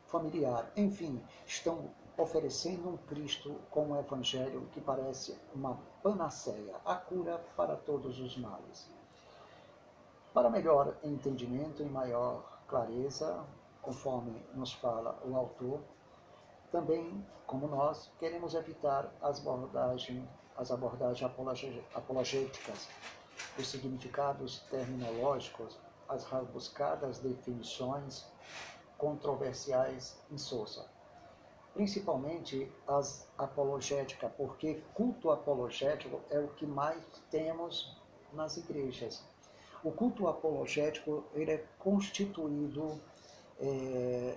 familiar. 0.06 0.70
Enfim, 0.76 1.22
estão 1.46 1.90
oferecendo 2.16 2.88
um 2.88 2.96
Cristo 2.96 3.60
com 3.70 3.88
um 3.88 3.98
evangelho 3.98 4.68
que 4.72 4.80
parece 4.80 5.36
uma 5.54 5.78
panaceia, 6.02 6.76
a 6.84 6.94
cura 6.94 7.38
para 7.56 7.76
todos 7.76 8.18
os 8.18 8.36
males. 8.38 8.90
Para 10.32 10.50
melhor 10.50 10.96
entendimento 11.02 11.82
e 11.82 11.86
maior 11.86 12.60
clareza, 12.66 13.44
conforme 13.82 14.42
nos 14.54 14.72
fala 14.72 15.18
o 15.24 15.36
autor, 15.36 15.80
também, 16.70 17.24
como 17.46 17.68
nós, 17.68 18.10
queremos 18.18 18.54
evitar 18.54 19.12
as 19.20 19.40
abordagens, 19.40 20.24
as 20.56 20.70
abordagens 20.70 21.30
apologéticas, 21.94 22.88
os 23.58 23.68
significados 23.68 24.60
terminológicos, 24.70 25.78
as 26.08 26.24
rebuscadas 26.24 27.18
definições 27.18 28.26
controversiais 28.98 30.16
em 30.30 30.38
Sousa. 30.38 30.86
Principalmente 31.74 32.72
as 32.88 33.28
apologéticas, 33.36 34.32
porque 34.36 34.82
culto 34.94 35.30
apologético 35.30 36.20
é 36.30 36.38
o 36.38 36.48
que 36.48 36.64
mais 36.64 37.02
temos 37.30 37.96
nas 38.32 38.56
igrejas. 38.56 39.22
O 39.84 39.92
culto 39.92 40.26
apologético 40.26 41.24
ele 41.34 41.52
é 41.52 41.64
constituído 41.78 42.98
é, 43.60 44.36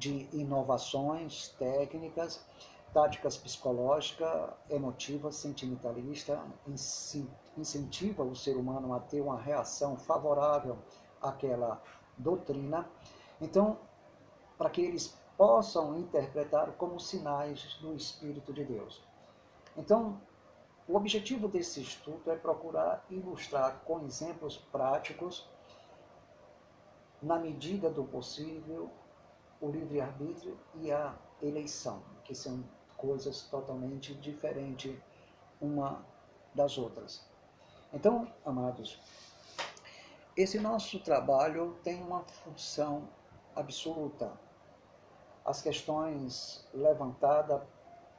de 0.00 0.26
inovações 0.32 1.50
técnicas, 1.58 2.42
táticas 2.94 3.36
psicológicas, 3.36 4.50
emotivas, 4.70 5.36
sentimentalista, 5.36 6.42
incentiva 7.56 8.24
o 8.24 8.34
ser 8.34 8.56
humano 8.56 8.94
a 8.94 9.00
ter 9.00 9.20
uma 9.20 9.38
reação 9.38 9.98
favorável 9.98 10.78
àquela 11.20 11.82
doutrina. 12.16 12.88
Então, 13.38 13.78
para 14.56 14.70
que 14.70 14.80
eles 14.80 15.14
possam 15.36 15.98
interpretar 15.98 16.72
como 16.72 16.98
sinais 16.98 17.74
do 17.82 17.94
Espírito 17.94 18.54
de 18.54 18.64
Deus. 18.64 19.02
Então, 19.76 20.18
o 20.88 20.96
objetivo 20.96 21.46
desse 21.46 21.82
estudo 21.82 22.30
é 22.30 22.36
procurar 22.36 23.04
ilustrar 23.10 23.82
com 23.84 24.00
exemplos 24.00 24.56
práticos, 24.56 25.46
na 27.22 27.38
medida 27.38 27.90
do 27.90 28.02
possível, 28.02 28.90
o 29.60 29.70
livre-arbítrio 29.70 30.58
e 30.74 30.90
a 30.90 31.14
eleição, 31.42 32.02
que 32.24 32.34
são 32.34 32.64
coisas 32.96 33.42
totalmente 33.42 34.14
diferentes 34.14 34.96
uma 35.60 36.04
das 36.54 36.78
outras. 36.78 37.24
Então, 37.92 38.32
amados, 38.44 39.00
esse 40.36 40.58
nosso 40.58 41.00
trabalho 41.00 41.76
tem 41.82 42.02
uma 42.02 42.22
função 42.22 43.08
absoluta. 43.54 44.32
As 45.44 45.60
questões 45.60 46.64
levantadas 46.72 47.62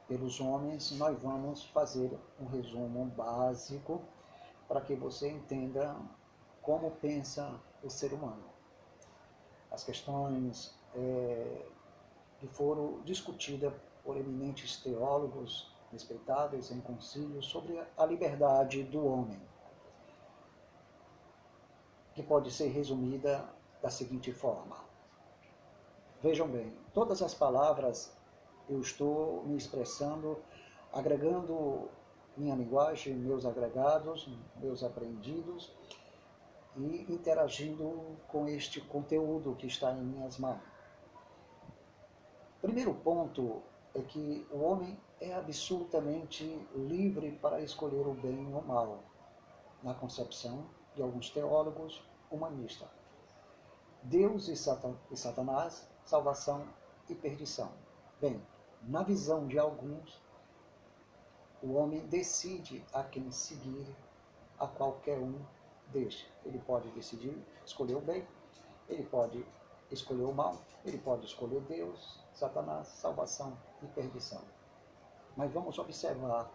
pelos 0.06 0.40
homens, 0.40 0.90
nós 0.92 1.20
vamos 1.22 1.64
fazer 1.64 2.18
um 2.38 2.46
resumo 2.46 3.06
básico 3.06 4.02
para 4.68 4.80
que 4.80 4.94
você 4.94 5.30
entenda 5.30 5.96
como 6.60 6.90
pensa 6.90 7.58
o 7.82 7.88
ser 7.88 8.12
humano. 8.12 8.44
As 9.70 9.82
questões 9.84 10.74
é, 10.94 11.66
que 12.38 12.46
foram 12.48 13.00
discutidas 13.02 13.72
por 14.04 14.16
eminentes 14.16 14.76
teólogos 14.78 15.72
respeitáveis 15.92 16.70
em 16.70 16.80
concílios 16.80 17.46
sobre 17.46 17.80
a 17.96 18.06
liberdade 18.06 18.82
do 18.82 19.06
homem, 19.06 19.40
que 22.14 22.22
pode 22.22 22.50
ser 22.50 22.68
resumida 22.68 23.48
da 23.80 23.90
seguinte 23.90 24.32
forma. 24.32 24.76
Vejam 26.22 26.48
bem, 26.48 26.72
todas 26.94 27.20
as 27.20 27.34
palavras 27.34 28.16
eu 28.68 28.80
estou 28.80 29.44
me 29.44 29.56
expressando, 29.56 30.38
agregando 30.92 31.90
minha 32.36 32.54
linguagem, 32.54 33.14
meus 33.14 33.44
agregados, 33.44 34.28
meus 34.56 34.82
aprendidos 34.82 35.72
e 36.76 37.12
interagindo 37.12 38.16
com 38.28 38.46
este 38.48 38.80
conteúdo 38.80 39.54
que 39.56 39.66
está 39.66 39.92
em 39.92 40.02
minhas 40.02 40.38
mãos. 40.38 40.71
Primeiro 42.62 42.94
ponto 42.94 43.60
é 43.92 44.00
que 44.00 44.46
o 44.48 44.60
homem 44.60 44.96
é 45.20 45.34
absolutamente 45.34 46.44
livre 46.76 47.32
para 47.32 47.60
escolher 47.60 48.06
o 48.06 48.14
bem 48.14 48.54
ou 48.54 48.60
o 48.60 48.64
mal, 48.64 49.02
na 49.82 49.92
concepção 49.92 50.64
de 50.94 51.02
alguns 51.02 51.28
teólogos 51.28 52.08
humanistas. 52.30 52.88
Deus 54.04 54.46
e 54.46 55.16
Satanás, 55.16 55.88
salvação 56.04 56.68
e 57.08 57.16
perdição. 57.16 57.72
Bem, 58.20 58.40
na 58.82 59.02
visão 59.02 59.48
de 59.48 59.58
alguns, 59.58 60.22
o 61.60 61.72
homem 61.72 62.06
decide 62.06 62.84
a 62.92 63.02
quem 63.02 63.28
seguir, 63.32 63.92
a 64.56 64.68
qualquer 64.68 65.18
um 65.18 65.34
deixa. 65.88 66.28
Ele 66.44 66.60
pode 66.60 66.88
decidir 66.90 67.36
escolher 67.66 67.96
o 67.96 68.00
bem, 68.00 68.24
ele 68.88 69.02
pode 69.02 69.44
escolher 69.94 70.24
o 70.24 70.32
mal, 70.32 70.56
ele 70.84 70.98
pode 70.98 71.26
escolher 71.26 71.60
Deus, 71.62 72.18
Satanás, 72.32 72.88
salvação 72.88 73.56
e 73.82 73.86
perdição. 73.86 74.42
Mas 75.36 75.52
vamos 75.52 75.78
observar 75.78 76.50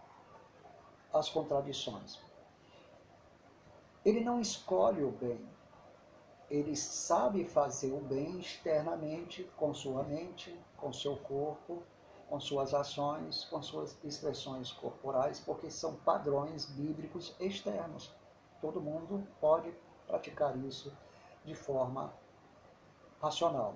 as 1.12 1.28
contradições. 1.28 2.20
Ele 4.04 4.20
não 4.20 4.40
escolhe 4.40 5.02
o 5.02 5.10
bem, 5.10 5.44
ele 6.50 6.74
sabe 6.74 7.44
fazer 7.44 7.92
o 7.92 8.00
bem 8.00 8.38
externamente, 8.38 9.44
com 9.56 9.74
sua 9.74 10.02
mente, 10.02 10.58
com 10.78 10.92
seu 10.92 11.16
corpo, 11.16 11.82
com 12.28 12.40
suas 12.40 12.72
ações, 12.72 13.44
com 13.46 13.62
suas 13.62 13.96
expressões 14.02 14.72
corporais, 14.72 15.40
porque 15.40 15.70
são 15.70 15.94
padrões 15.96 16.66
bíblicos 16.66 17.34
externos. 17.38 18.10
Todo 18.60 18.80
mundo 18.80 19.26
pode 19.40 19.72
praticar 20.06 20.56
isso 20.58 20.92
de 21.44 21.54
forma 21.54 22.12
racional. 23.20 23.74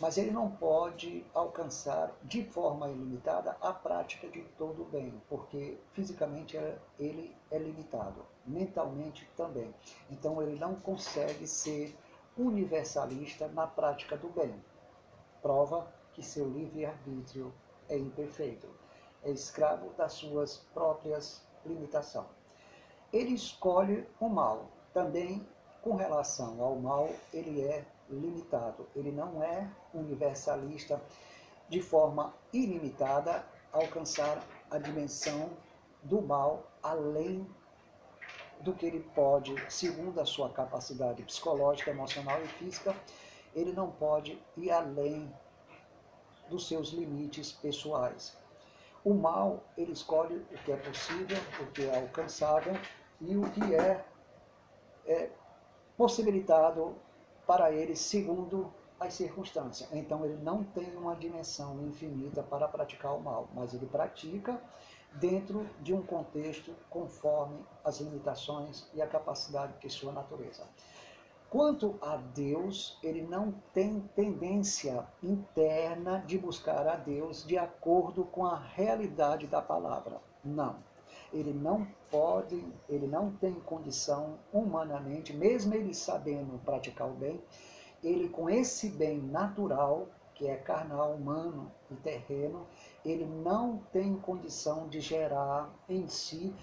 Mas 0.00 0.16
ele 0.16 0.30
não 0.30 0.50
pode 0.50 1.24
alcançar 1.34 2.12
de 2.22 2.42
forma 2.44 2.88
ilimitada 2.88 3.56
a 3.60 3.72
prática 3.72 4.26
de 4.28 4.42
todo 4.58 4.82
o 4.82 4.86
bem, 4.86 5.22
porque 5.28 5.78
fisicamente 5.92 6.56
é, 6.56 6.78
ele 6.98 7.34
é 7.50 7.58
limitado, 7.58 8.24
mentalmente 8.46 9.28
também. 9.36 9.72
Então 10.10 10.42
ele 10.42 10.58
não 10.58 10.74
consegue 10.74 11.46
ser 11.46 11.96
universalista 12.36 13.46
na 13.48 13.66
prática 13.66 14.16
do 14.16 14.28
bem. 14.28 14.54
Prova 15.42 15.86
que 16.14 16.22
seu 16.22 16.48
livre-arbítrio 16.48 17.52
é 17.88 17.96
imperfeito, 17.96 18.68
é 19.22 19.30
escravo 19.30 19.90
das 19.90 20.14
suas 20.14 20.58
próprias 20.72 21.42
limitações. 21.64 22.26
Ele 23.12 23.34
escolhe 23.34 24.08
o 24.18 24.28
mal. 24.28 24.68
Também 24.94 25.46
com 25.82 25.96
relação 25.96 26.62
ao 26.62 26.76
mal, 26.76 27.10
ele 27.34 27.60
é 27.60 27.84
limitado. 28.08 28.88
Ele 28.94 29.10
não 29.10 29.42
é 29.42 29.68
universalista 29.92 31.02
de 31.68 31.82
forma 31.82 32.32
ilimitada 32.52 33.44
alcançar 33.72 34.42
a 34.70 34.78
dimensão 34.78 35.50
do 36.02 36.22
mal 36.22 36.70
além 36.82 37.46
do 38.60 38.72
que 38.72 38.86
ele 38.86 39.00
pode, 39.14 39.54
segundo 39.68 40.20
a 40.20 40.24
sua 40.24 40.48
capacidade 40.48 41.22
psicológica, 41.24 41.90
emocional 41.90 42.40
e 42.42 42.46
física, 42.46 42.94
ele 43.54 43.72
não 43.72 43.90
pode 43.90 44.40
ir 44.56 44.70
além 44.70 45.32
dos 46.48 46.68
seus 46.68 46.90
limites 46.90 47.50
pessoais. 47.50 48.36
O 49.04 49.14
mal, 49.14 49.64
ele 49.76 49.92
escolhe 49.92 50.36
o 50.36 50.58
que 50.64 50.70
é 50.70 50.76
possível, 50.76 51.38
o 51.60 51.66
que 51.72 51.86
é 51.86 51.98
alcançável 51.98 52.74
e 53.20 53.36
o 53.36 53.50
que 53.50 53.74
é, 53.74 54.04
é 55.06 55.30
possibilitado 55.96 56.94
para 57.46 57.72
ele 57.72 57.94
segundo 57.96 58.72
as 58.98 59.14
circunstâncias. 59.14 59.88
Então 59.92 60.24
ele 60.24 60.36
não 60.42 60.62
tem 60.62 60.96
uma 60.96 61.14
dimensão 61.14 61.80
infinita 61.82 62.42
para 62.42 62.68
praticar 62.68 63.14
o 63.16 63.20
mal, 63.20 63.48
mas 63.54 63.74
ele 63.74 63.86
pratica 63.86 64.60
dentro 65.14 65.68
de 65.80 65.92
um 65.92 66.02
contexto 66.02 66.74
conforme 66.88 67.58
as 67.84 68.00
limitações 68.00 68.88
e 68.94 69.02
a 69.02 69.06
capacidade 69.06 69.74
de 69.78 69.90
sua 69.90 70.12
natureza. 70.12 70.64
Quanto 71.50 71.98
a 72.00 72.16
Deus, 72.16 72.98
ele 73.02 73.20
não 73.20 73.52
tem 73.74 74.00
tendência 74.16 75.06
interna 75.22 76.24
de 76.26 76.38
buscar 76.38 76.86
a 76.86 76.96
Deus 76.96 77.46
de 77.46 77.58
acordo 77.58 78.24
com 78.24 78.46
a 78.46 78.56
realidade 78.56 79.46
da 79.46 79.60
palavra. 79.60 80.18
Não. 80.42 80.76
Ele 81.32 81.52
não 81.52 81.86
pode, 82.10 82.62
ele 82.88 83.06
não 83.06 83.30
tem 83.32 83.54
condição 83.54 84.38
humanamente, 84.52 85.32
mesmo 85.32 85.74
ele 85.74 85.94
sabendo 85.94 86.58
praticar 86.64 87.08
o 87.08 87.14
bem, 87.14 87.42
ele 88.02 88.28
com 88.28 88.50
esse 88.50 88.90
bem 88.90 89.18
natural, 89.18 90.08
que 90.34 90.46
é 90.46 90.56
carnal, 90.56 91.12
humano 91.12 91.70
e 91.90 91.94
terreno, 91.94 92.66
ele 93.04 93.24
não 93.24 93.78
tem 93.92 94.16
condição 94.16 94.88
de 94.88 95.00
gerar 95.00 95.72
em 95.88 96.08
si 96.08 96.54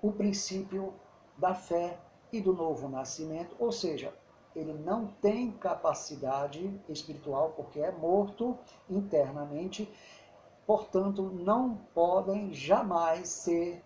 o 0.00 0.12
princípio 0.12 0.94
da 1.36 1.54
fé 1.54 1.98
e 2.32 2.40
do 2.40 2.52
novo 2.52 2.88
nascimento, 2.88 3.56
ou 3.58 3.72
seja, 3.72 4.12
ele 4.54 4.72
não 4.72 5.06
tem 5.06 5.50
capacidade 5.50 6.80
espiritual 6.88 7.52
porque 7.56 7.80
é 7.80 7.90
morto 7.90 8.56
internamente, 8.88 9.90
portanto, 10.66 11.22
não 11.22 11.76
podem 11.92 12.52
jamais 12.52 13.28
ser 13.28 13.82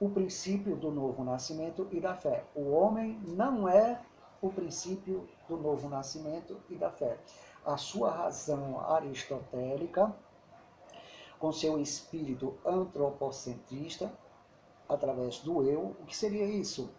o 0.00 0.08
princípio 0.08 0.74
do 0.74 0.90
novo 0.90 1.22
nascimento 1.22 1.86
e 1.92 2.00
da 2.00 2.14
fé. 2.14 2.44
O 2.54 2.70
homem 2.70 3.20
não 3.26 3.68
é 3.68 4.00
o 4.40 4.48
princípio 4.50 5.28
do 5.46 5.56
novo 5.58 5.88
nascimento 5.88 6.58
e 6.70 6.74
da 6.74 6.90
fé. 6.90 7.18
A 7.64 7.76
sua 7.76 8.10
razão 8.10 8.80
aristotélica, 8.80 10.12
com 11.38 11.52
seu 11.52 11.78
espírito 11.78 12.56
antropocentrista, 12.64 14.10
através 14.88 15.38
do 15.40 15.62
eu, 15.62 15.94
o 16.00 16.06
que 16.06 16.16
seria 16.16 16.46
isso? 16.46 16.90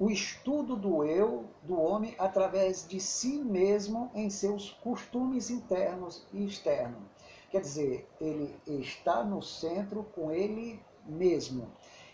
o 0.00 0.10
estudo 0.10 0.76
do 0.76 1.04
eu 1.04 1.44
do 1.64 1.76
homem 1.76 2.14
através 2.18 2.86
de 2.86 3.00
si 3.00 3.38
mesmo 3.38 4.10
em 4.14 4.30
seus 4.30 4.70
costumes 4.70 5.50
internos 5.50 6.24
e 6.32 6.44
externos. 6.44 7.02
Quer 7.50 7.62
dizer, 7.62 8.08
ele 8.20 8.54
está 8.66 9.24
no 9.24 9.42
centro 9.42 10.04
com 10.14 10.30
ele 10.30 10.80
mesmo. 11.04 11.68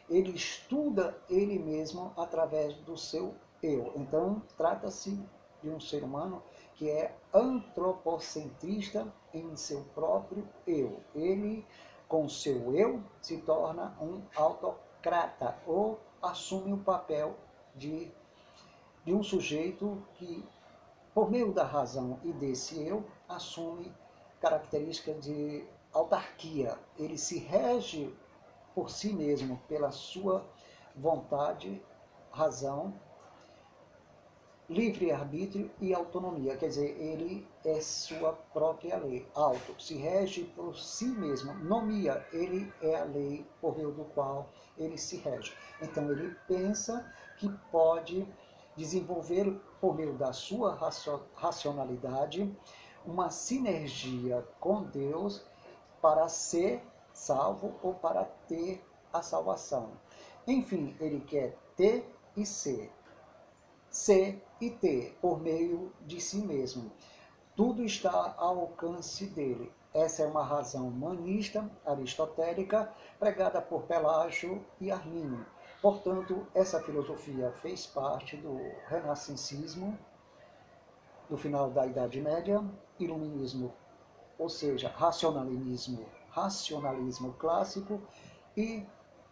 Ele 0.09 0.33
estuda 0.33 1.17
ele 1.29 1.59
mesmo 1.59 2.13
através 2.17 2.75
do 2.79 2.97
seu 2.97 3.35
eu. 3.63 3.93
Então, 3.97 4.43
trata-se 4.57 5.19
de 5.63 5.71
um 5.71 5.81
ser 5.81 6.05
humano 6.05 6.43
que 6.75 6.91
é 6.91 7.17
antropocentrista 7.33 9.13
em 9.33 9.57
seu 9.57 9.83
próprio 9.95 10.47
eu. 10.67 11.01
Ele, 11.15 11.67
com 12.07 12.29
seu 12.29 12.75
eu, 12.75 13.03
se 13.21 13.39
torna 13.39 13.97
um 14.01 14.23
autocrata 14.37 15.57
ou 15.67 15.99
assume 16.23 16.73
o 16.73 16.79
papel 16.79 17.37
de, 17.75 18.11
de 19.05 19.15
um 19.15 19.23
sujeito 19.23 20.03
que, 20.15 20.45
por 21.15 21.31
meio 21.31 21.53
da 21.53 21.65
razão 21.65 22.21
e 22.23 22.33
desse 22.33 22.87
eu, 22.87 23.05
assume 23.29 23.93
característica 24.41 25.15
de 25.15 25.65
autarquia. 25.93 26.79
Ele 26.99 27.17
se 27.17 27.39
rege 27.39 28.15
por 28.75 28.91
si 28.91 29.13
mesmo, 29.13 29.61
pela 29.69 29.91
sua 29.91 30.45
vontade, 30.95 31.83
razão, 32.31 32.95
livre-arbítrio 34.69 35.71
e 35.81 35.95
autonomia. 35.95 36.57
Quer 36.57 36.69
dizer, 36.69 37.01
ele 37.01 37.47
é 37.65 37.81
sua 37.81 38.33
própria 38.53 38.97
lei, 38.97 39.27
auto, 39.35 39.81
se 39.81 39.95
rege 39.95 40.45
por 40.45 40.77
si 40.77 41.07
mesmo, 41.07 41.55
nomia, 41.55 42.27
ele 42.33 42.73
é 42.81 42.97
a 42.97 43.05
lei 43.05 43.47
por 43.61 43.77
meio 43.77 43.93
do 43.93 44.05
qual 44.07 44.49
ele 44.77 44.97
se 44.97 45.17
rege. 45.17 45.55
Então 45.81 46.11
ele 46.11 46.35
pensa 46.49 47.11
que 47.39 47.49
pode 47.71 48.27
desenvolver, 48.77 49.61
por 49.81 49.95
meio 49.95 50.15
da 50.15 50.33
sua 50.33 50.77
racionalidade, 51.35 52.51
uma 53.05 53.31
sinergia 53.31 54.47
com 54.59 54.83
Deus 54.83 55.45
para 56.01 56.29
ser 56.29 56.83
salvo 57.15 57.77
ou 57.83 57.95
para 57.95 58.25
ter 58.47 58.85
a 59.13 59.23
salvação. 59.23 59.93
Enfim, 60.47 60.95
ele 61.01 61.21
quer 61.21 61.57
ter 61.77 62.07
e 62.37 62.45
ser. 62.45 62.93
Ser 63.89 64.45
e 64.61 64.69
ter 64.69 65.17
por 65.23 65.41
meio 65.41 65.93
de 66.03 66.21
si 66.21 66.39
mesmo. 66.39 66.93
Tudo 67.57 67.85
está 67.85 68.35
ao 68.37 68.61
alcance 68.61 69.27
dele. 69.27 69.73
Essa 69.95 70.25
é 70.25 70.27
uma 70.27 70.43
razão 70.43 70.89
humanista, 70.89 71.71
aristotélica, 71.87 72.93
pregada 73.19 73.63
por 73.63 73.85
Pelágio 73.85 74.67
e 74.81 74.91
Arminio. 74.91 75.47
Portanto, 75.81 76.45
essa 76.53 76.83
filosofia 76.83 77.53
fez 77.63 77.87
parte 77.87 78.37
do 78.37 78.59
renascencismo, 78.89 79.97
do 81.31 81.37
final 81.37 81.71
da 81.71 81.87
Idade 81.87 82.21
Média, 82.21 82.61
iluminismo, 82.99 83.73
ou 84.37 84.49
seja, 84.49 84.89
racionalismo, 84.89 86.05
racionalismo 86.35 87.33
clássico 87.35 88.03
e 88.57 88.85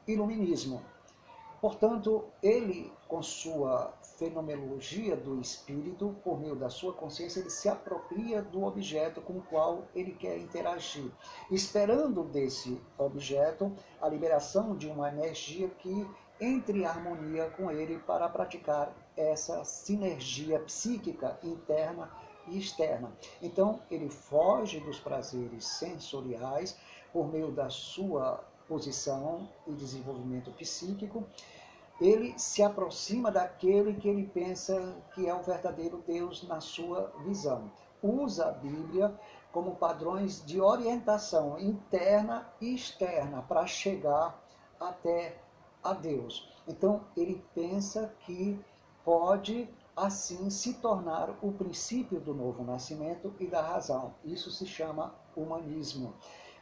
iluminismo. 0.07 0.83
Portanto, 1.61 2.25
ele, 2.43 2.93
com 3.07 3.23
sua 3.23 3.93
fenomenologia 4.19 5.17
do 5.17 5.41
espírito, 5.41 6.17
por 6.25 6.41
meio 6.41 6.57
da 6.57 6.69
sua 6.69 6.93
consciência, 6.93 7.39
ele 7.39 7.51
se 7.51 7.69
apropria 7.69 8.43
do 8.43 8.65
objeto 8.65 9.21
com 9.21 9.35
o 9.35 9.43
qual 9.43 9.85
ele 9.95 10.13
quer 10.13 10.39
interagir, 10.39 11.09
esperando 11.53 12.25
desse 12.25 12.81
objeto 12.99 13.73
a 14.01 14.09
liberação 14.09 14.77
de 14.77 14.89
uma 14.89 15.09
energia 15.09 15.69
que 15.69 16.05
entre 16.41 16.81
em 16.81 16.85
harmonia 16.85 17.49
com 17.51 17.71
ele 17.71 18.01
para 18.01 18.29
praticar 18.29 18.93
essa 19.17 19.65
sinergia 19.65 20.59
psíquica 20.59 21.39
interna 21.45 22.11
e 22.49 22.59
externa. 22.59 23.13
Então, 23.41 23.81
ele 23.89 24.11
foge 24.11 24.81
dos 24.81 24.99
prazeres 24.99 25.65
sensoriais 25.65 26.77
por 27.13 27.31
meio 27.31 27.51
da 27.51 27.69
sua 27.69 28.43
posição 28.69 29.49
e 29.67 29.73
desenvolvimento 29.73 30.51
psíquico, 30.53 31.27
ele 32.01 32.39
se 32.39 32.63
aproxima 32.63 33.31
daquele 33.31 33.95
que 33.95 34.09
ele 34.09 34.27
pensa 34.27 34.97
que 35.15 35.29
é 35.29 35.35
o 35.35 35.43
verdadeiro 35.43 36.03
Deus 36.07 36.43
na 36.45 36.61
sua 36.61 37.13
visão. 37.25 37.71
Usa 38.03 38.49
a 38.49 38.53
Bíblia 38.53 39.15
como 39.53 39.77
padrões 39.77 40.45
de 40.45 40.61
orientação 40.61 41.59
interna 41.61 42.49
e 42.61 42.75
externa 42.75 43.43
para 43.43 43.67
chegar 43.67 44.43
até 44.81 45.39
a 45.85 45.93
Deus. 45.93 46.49
Então, 46.67 47.03
ele 47.17 47.45
pensa 47.55 48.13
que 48.21 48.59
pode 49.05 49.69
assim 49.95 50.49
se 50.49 50.75
tornar 50.75 51.37
o 51.43 51.53
princípio 51.53 52.19
do 52.19 52.33
novo 52.33 52.65
nascimento 52.65 53.35
e 53.39 53.47
da 53.47 53.61
razão. 53.61 54.15
Isso 54.25 54.51
se 54.51 54.67
chama 54.67 55.15
humanismo. 55.37 56.15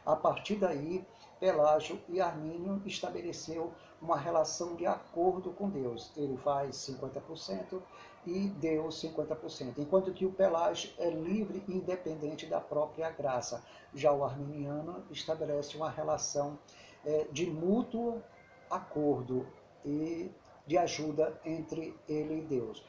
A 0.05 0.15
partir 0.15 0.55
daí, 0.55 1.05
Pelágio 1.39 1.99
e 2.07 2.19
Armínio 2.19 2.81
estabeleceu 2.85 3.71
uma 4.01 4.17
relação 4.17 4.75
de 4.75 4.85
acordo 4.85 5.51
com 5.51 5.69
Deus. 5.69 6.11
Ele 6.15 6.37
faz 6.37 6.75
50% 6.75 7.81
e 8.25 8.47
Deus 8.47 9.01
50%, 9.01 9.77
enquanto 9.77 10.13
que 10.13 10.25
o 10.25 10.31
Pelágio 10.31 10.91
é 10.97 11.09
livre 11.09 11.63
e 11.67 11.73
independente 11.73 12.45
da 12.45 12.59
própria 12.59 13.09
graça. 13.11 13.63
Já 13.93 14.11
o 14.11 14.23
arminiano 14.23 15.03
estabelece 15.11 15.77
uma 15.77 15.89
relação 15.89 16.57
é, 17.05 17.27
de 17.31 17.45
mútuo 17.47 18.21
acordo 18.69 19.47
e 19.85 20.31
de 20.65 20.77
ajuda 20.77 21.39
entre 21.43 21.95
ele 22.07 22.39
e 22.39 22.41
Deus. 22.41 22.83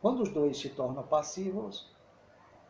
Quando 0.00 0.22
os 0.22 0.28
dois 0.28 0.58
se 0.58 0.68
tornam 0.68 1.02
passivos, 1.04 1.93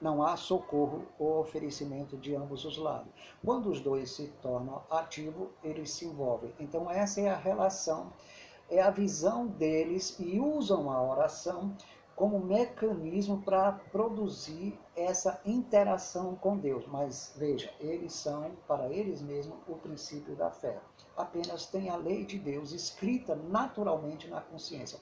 não 0.05 0.23
há 0.23 0.37
socorro 0.37 1.07
ou 1.19 1.41
oferecimento 1.41 2.19
de 2.19 2.37
ambos 2.37 2.67
os 2.67 2.77
lados. 2.77 3.11
Quando 3.43 3.71
os 3.71 3.81
dois 3.81 4.11
se 4.11 4.29
tornam 4.43 4.83
ativos, 4.91 5.49
eles 5.63 5.91
se 5.93 6.05
envolvem. 6.05 6.53
Então, 6.61 6.91
essa 6.91 7.23
é 7.23 7.31
a 7.31 7.37
relação, 7.39 8.13
é 8.69 8.83
a 8.83 8.91
visão 8.91 9.47
deles 9.47 10.15
e 10.21 10.39
usam 10.39 10.91
a 10.91 11.03
oração 11.03 11.75
como 12.15 12.39
mecanismo 12.39 13.41
para 13.41 13.73
produzir 13.73 14.79
essa 14.95 15.41
interação 15.43 16.37
com 16.37 16.59
Deus. 16.59 16.85
Mas 16.87 17.35
veja, 17.39 17.73
eles 17.81 18.13
são, 18.13 18.51
para 18.69 18.93
eles 18.93 19.23
mesmos, 19.23 19.57
o 19.67 19.75
princípio 19.75 20.37
da 20.37 20.51
fé. 20.51 20.79
Apenas 21.17 21.65
tem 21.65 21.89
a 21.89 21.97
lei 21.97 22.27
de 22.27 22.39
Deus 22.39 22.73
escrita 22.73 23.35
naturalmente 23.35 24.29
na 24.29 24.43
consciência 24.43 24.99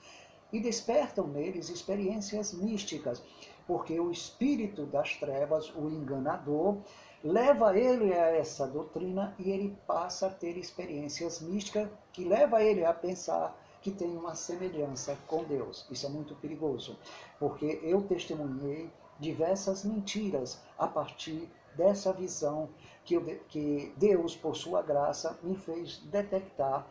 e 0.52 0.60
despertam 0.60 1.26
neles 1.26 1.70
experiências 1.70 2.52
místicas 2.52 3.20
porque 3.66 3.98
o 3.98 4.10
espírito 4.10 4.84
das 4.86 5.16
trevas, 5.16 5.72
o 5.74 5.88
enganador, 5.88 6.78
leva 7.22 7.76
ele 7.76 8.12
a 8.12 8.36
essa 8.36 8.66
doutrina 8.66 9.34
e 9.38 9.50
ele 9.50 9.76
passa 9.86 10.26
a 10.26 10.30
ter 10.30 10.56
experiências 10.56 11.40
místicas 11.40 11.88
que 12.12 12.24
leva 12.24 12.62
ele 12.62 12.84
a 12.84 12.92
pensar 12.92 13.56
que 13.80 13.90
tem 13.90 14.16
uma 14.16 14.34
semelhança 14.34 15.16
com 15.26 15.44
Deus. 15.44 15.86
Isso 15.90 16.06
é 16.06 16.08
muito 16.08 16.34
perigoso, 16.36 16.98
porque 17.38 17.80
eu 17.82 18.02
testemunhei 18.02 18.90
diversas 19.18 19.84
mentiras 19.84 20.60
a 20.78 20.86
partir 20.86 21.48
dessa 21.76 22.12
visão 22.12 22.68
que, 23.04 23.14
eu, 23.14 23.24
que 23.48 23.92
Deus, 23.96 24.36
por 24.36 24.56
sua 24.56 24.82
graça, 24.82 25.38
me 25.42 25.56
fez 25.56 25.98
detectar 26.04 26.86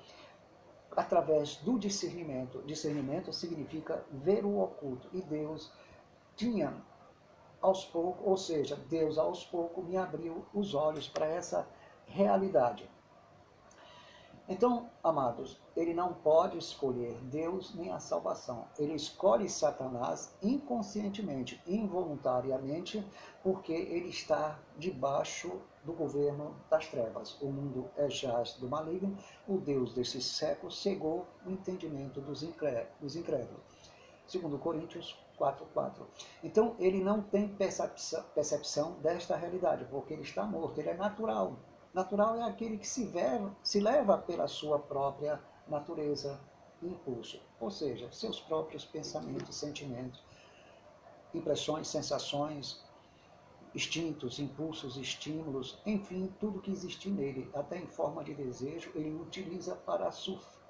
através 0.96 1.58
do 1.58 1.80
discernimento. 1.80 2.62
Discernimento 2.64 3.32
significa 3.32 4.04
ver 4.12 4.46
o 4.46 4.60
oculto 4.60 5.08
e 5.14 5.22
Deus 5.22 5.72
tinha 6.42 6.74
aos 7.62 7.86
poucos, 7.86 8.26
ou 8.26 8.36
seja, 8.36 8.76
Deus 8.90 9.20
aos 9.20 9.46
poucos 9.46 9.86
me 9.86 9.96
abriu 9.96 10.44
os 10.52 10.74
olhos 10.74 11.08
para 11.08 11.28
essa 11.28 11.68
realidade. 12.08 12.90
Então, 14.50 14.90
amados, 15.04 15.62
ele 15.78 15.94
não 15.94 16.16
pode 16.16 16.58
escolher 16.58 17.16
Deus 17.26 17.76
nem 17.76 17.92
a 17.92 18.00
salvação. 18.00 18.68
Ele 18.80 18.96
escolhe 18.96 19.48
Satanás 19.48 20.36
inconscientemente, 20.42 21.62
involuntariamente, 21.68 23.06
porque 23.44 23.72
ele 23.72 24.10
está 24.10 24.60
debaixo 24.80 25.62
do 25.86 25.94
governo 25.94 26.56
das 26.72 26.88
trevas. 26.88 27.40
O 27.40 27.52
mundo 27.52 27.88
é 27.96 28.10
jaz 28.10 28.56
do 28.56 28.68
maligno, 28.68 29.16
o 29.48 29.60
Deus 29.60 29.94
desse 29.94 30.20
século 30.20 30.72
cegou 30.72 31.28
o 31.46 31.52
entendimento 31.52 32.20
dos 32.20 32.42
incrédulos. 32.42 33.62
Segundo 34.26 34.58
Coríntios 34.58 35.16
4.4. 35.42 36.06
Então, 36.44 36.76
ele 36.78 37.04
não 37.04 37.22
tem 37.22 37.48
percepção, 37.48 38.24
percepção 38.36 38.94
desta 39.00 39.36
realidade, 39.36 39.86
porque 39.90 40.14
ele 40.14 40.22
está 40.22 40.44
morto, 40.44 40.80
ele 40.80 40.90
é 40.90 40.94
natural. 40.94 41.56
Natural 41.94 42.36
é 42.36 42.44
aquele 42.44 42.78
que 42.78 42.88
se, 42.88 43.06
ver, 43.08 43.42
se 43.64 43.80
leva 43.80 44.18
pela 44.18 44.48
sua 44.48 44.78
própria 44.78 45.42
natureza 45.68 46.40
e 46.82 46.88
impulso, 46.88 47.42
ou 47.60 47.72
seja, 47.72 48.12
seus 48.12 48.40
próprios 48.40 48.86
pensamentos, 48.86 49.56
sentimentos, 49.56 50.24
impressões, 51.34 51.88
sensações, 51.88 52.82
instintos, 53.74 54.40
impulsos, 54.40 54.98
estímulos, 54.98 55.80
enfim, 55.86 56.34
tudo 56.40 56.62
que 56.62 56.72
existe 56.72 57.10
nele, 57.10 57.50
até 57.54 57.78
em 57.78 57.88
forma 57.88 58.24
de 58.24 58.34
desejo, 58.34 58.92
ele 58.96 59.14
utiliza 59.16 59.76
para, 59.76 60.10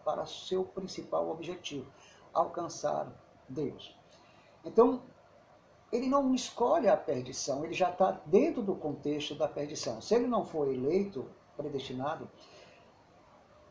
para 0.06 0.26
seu 0.26 0.64
principal 0.64 1.30
objetivo, 1.30 1.92
alcançar 2.34 3.12
Deus. 3.50 4.01
Então, 4.64 5.02
ele 5.92 6.08
não 6.08 6.34
escolhe 6.34 6.88
a 6.88 6.96
perdição, 6.96 7.66
ele 7.66 7.74
já 7.74 7.90
está 7.90 8.12
dentro 8.26 8.62
do 8.62 8.76
contexto 8.76 9.36
da 9.36 9.48
perdição. 9.48 10.02
Se 10.02 10.16
ele 10.16 10.28
não 10.28 10.46
for 10.46 10.68
eleito, 10.68 11.26
predestinado, 11.58 12.30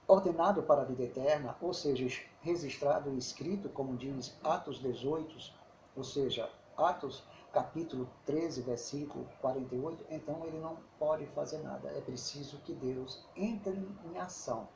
ordenado 0.07 0.63
para 0.63 0.83
a 0.83 0.85
vida 0.85 1.05
eterna, 1.05 1.57
ou 1.61 1.73
seja, 1.73 2.07
registrado 2.43 3.11
e 3.11 3.19
escrito, 3.19 3.69
como 3.69 3.97
diz 3.97 4.37
Atos 4.43 4.81
18, 4.81 5.53
ou 5.97 6.05
seja, 6.05 6.51
Atos 6.77 7.25
capítulo 7.53 8.09
13, 8.27 8.63
versículo 8.63 9.27
48, 9.41 10.05
então 10.11 10.45
ele 10.45 10.59
não 10.59 10.77
pode 10.99 11.27
fazer 11.29 11.59
nada. 11.59 11.89
É 11.91 12.01
preciso 12.01 12.59
que 12.59 12.73
Deus 12.73 13.25
entre 13.35 13.73
em 14.05 14.19
ação. 14.19 14.69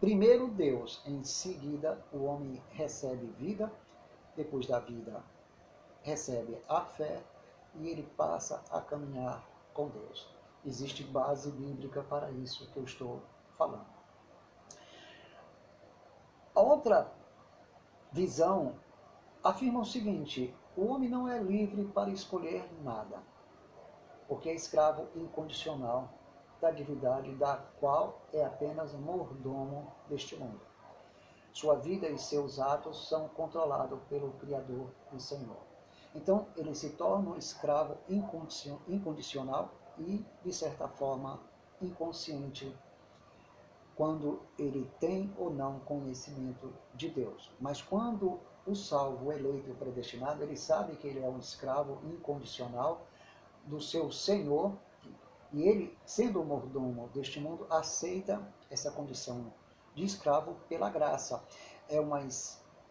Primeiro 0.00 0.48
Deus, 0.48 1.02
em 1.06 1.24
seguida 1.24 1.98
o 2.12 2.24
homem 2.24 2.62
recebe 2.70 3.26
vida, 3.38 3.72
depois 4.36 4.66
da 4.66 4.78
vida 4.78 5.22
recebe 6.02 6.60
a 6.68 6.82
fé 6.82 7.22
e 7.74 7.88
ele 7.88 8.02
passa 8.16 8.62
a 8.70 8.80
caminhar 8.80 9.44
com 9.72 9.88
Deus. 9.88 10.28
Existe 10.64 11.02
base 11.04 11.50
bíblica 11.50 12.02
para 12.02 12.30
isso 12.30 12.70
que 12.70 12.76
eu 12.76 12.84
estou 12.84 13.22
falando. 13.56 13.86
A 16.54 16.60
outra 16.60 17.10
visão 18.12 18.74
afirma 19.42 19.80
o 19.80 19.84
seguinte: 19.84 20.54
o 20.76 20.86
homem 20.86 21.08
não 21.08 21.28
é 21.28 21.38
livre 21.38 21.84
para 21.86 22.10
escolher 22.10 22.68
nada, 22.82 23.22
porque 24.28 24.48
é 24.48 24.54
escravo 24.54 25.08
incondicional 25.14 26.10
da 26.60 26.70
divindade 26.70 27.34
da 27.36 27.56
qual 27.78 28.20
é 28.32 28.44
apenas 28.44 28.92
mordomo 28.92 29.90
deste 30.08 30.36
mundo. 30.36 30.60
Sua 31.52 31.76
vida 31.76 32.08
e 32.08 32.18
seus 32.18 32.60
atos 32.60 33.08
são 33.08 33.28
controlados 33.28 33.98
pelo 34.08 34.32
Criador 34.32 34.90
e 35.12 35.20
Senhor. 35.20 35.69
Então, 36.14 36.46
ele 36.56 36.74
se 36.74 36.90
torna 36.90 37.30
um 37.30 37.36
escravo 37.36 37.96
incondicional 38.88 39.72
e, 39.98 40.24
de 40.44 40.52
certa 40.52 40.88
forma, 40.88 41.40
inconsciente 41.80 42.74
quando 43.94 44.40
ele 44.58 44.90
tem 44.98 45.32
ou 45.36 45.50
não 45.50 45.78
conhecimento 45.80 46.72
de 46.94 47.10
Deus. 47.10 47.50
Mas 47.60 47.82
quando 47.82 48.40
o 48.66 48.74
salvo, 48.74 49.26
o 49.26 49.32
eleito, 49.32 49.70
o 49.70 49.74
predestinado, 49.74 50.42
ele 50.42 50.56
sabe 50.56 50.96
que 50.96 51.06
ele 51.06 51.20
é 51.20 51.28
um 51.28 51.38
escravo 51.38 51.98
incondicional 52.04 53.02
do 53.66 53.80
seu 53.80 54.10
Senhor 54.10 54.72
e 55.52 55.62
ele, 55.62 55.96
sendo 56.04 56.40
o 56.40 56.44
mordomo 56.44 57.08
deste 57.12 57.40
mundo, 57.40 57.66
aceita 57.68 58.40
essa 58.70 58.90
condição 58.90 59.52
de 59.94 60.04
escravo 60.04 60.56
pela 60.68 60.88
graça. 60.88 61.42
É 61.88 62.00
uma 62.00 62.22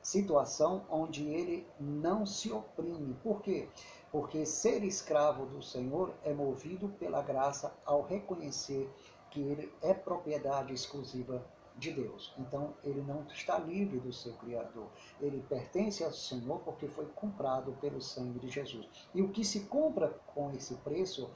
situação 0.02 0.86
onde 0.90 1.26
ele 1.26 1.68
não 1.80 2.26
se 2.26 2.52
oprime. 2.52 3.14
Por 3.24 3.42
quê? 3.42 3.68
Porque 4.12 4.46
ser 4.46 4.84
escravo 4.84 5.46
do 5.46 5.62
Senhor 5.62 6.14
é 6.24 6.34
movido 6.34 6.90
pela 7.00 7.22
graça 7.22 7.74
ao 7.86 8.02
reconhecer 8.02 8.90
que 9.30 9.40
ele 9.40 9.72
é 9.82 9.94
propriedade 9.94 10.74
exclusiva 10.74 11.46
de 11.80 11.92
Deus. 11.92 12.34
Então 12.38 12.74
ele 12.84 13.02
não 13.02 13.24
está 13.28 13.58
livre 13.58 14.00
do 14.00 14.12
seu 14.12 14.34
Criador. 14.34 14.88
Ele 15.22 15.42
pertence 15.48 16.04
ao 16.04 16.12
Senhor 16.12 16.60
porque 16.60 16.88
foi 16.88 17.06
comprado 17.08 17.72
pelo 17.80 18.02
sangue 18.02 18.40
de 18.40 18.50
Jesus. 18.50 18.88
E 19.14 19.22
o 19.22 19.30
que 19.30 19.46
se 19.46 19.62
compra 19.62 20.10
com 20.34 20.52
esse 20.52 20.76
preço 20.76 21.30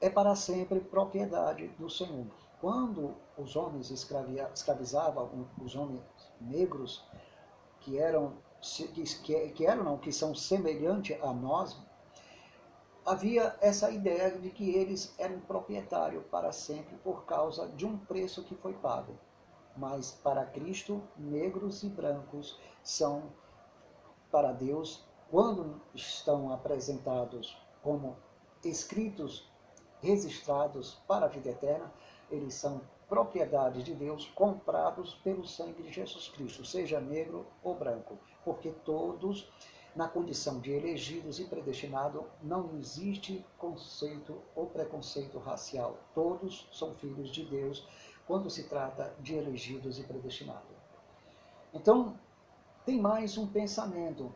é 0.00 0.10
para 0.10 0.34
sempre 0.36 0.80
propriedade 0.80 1.68
do 1.78 1.88
Senhor. 1.88 2.26
Quando 2.60 3.14
os 3.36 3.56
homens 3.56 3.90
escravizavam 3.90 5.46
os 5.62 5.74
homens 5.74 6.02
negros, 6.40 7.04
que 7.86 7.98
eram 7.98 8.32
que, 9.22 9.50
que 9.50 9.64
eram 9.64 9.84
não, 9.84 9.96
que 9.96 10.10
são 10.10 10.34
semelhantes 10.34 11.16
a 11.22 11.32
nós, 11.32 11.78
havia 13.06 13.56
essa 13.60 13.88
ideia 13.92 14.32
de 14.32 14.50
que 14.50 14.70
eles 14.70 15.14
eram 15.16 15.38
proprietários 15.40 16.24
para 16.26 16.50
sempre 16.50 16.96
por 16.96 17.24
causa 17.24 17.68
de 17.68 17.86
um 17.86 17.96
preço 17.96 18.42
que 18.42 18.56
foi 18.56 18.72
pago. 18.72 19.16
Mas 19.76 20.10
para 20.10 20.44
Cristo, 20.44 21.00
negros 21.16 21.84
e 21.84 21.88
brancos 21.88 22.58
são 22.82 23.30
para 24.32 24.50
Deus, 24.50 25.06
quando 25.30 25.80
estão 25.94 26.52
apresentados 26.52 27.56
como 27.82 28.16
escritos 28.64 29.48
registrados 30.02 30.94
para 31.06 31.26
a 31.26 31.28
vida 31.28 31.50
eterna, 31.50 31.92
eles 32.30 32.54
são 32.54 32.80
propriedade 33.08 33.82
de 33.82 33.94
Deus, 33.94 34.26
comprados 34.34 35.14
pelo 35.16 35.46
sangue 35.46 35.82
de 35.82 35.92
Jesus 35.92 36.28
Cristo, 36.28 36.64
seja 36.64 37.00
negro 37.00 37.46
ou 37.62 37.74
branco, 37.74 38.18
porque 38.44 38.70
todos, 38.84 39.48
na 39.94 40.08
condição 40.08 40.60
de 40.60 40.72
elegidos 40.72 41.38
e 41.38 41.44
predestinados, 41.44 42.24
não 42.42 42.76
existe 42.76 43.44
conceito 43.56 44.42
ou 44.54 44.66
preconceito 44.66 45.38
racial. 45.38 45.96
Todos 46.14 46.68
são 46.72 46.94
filhos 46.94 47.30
de 47.30 47.44
Deus 47.44 47.86
quando 48.26 48.50
se 48.50 48.64
trata 48.64 49.14
de 49.20 49.34
elegidos 49.34 49.98
e 49.98 50.02
predestinados. 50.02 50.76
Então, 51.72 52.18
tem 52.84 53.00
mais 53.00 53.38
um 53.38 53.46
pensamento. 53.46 54.34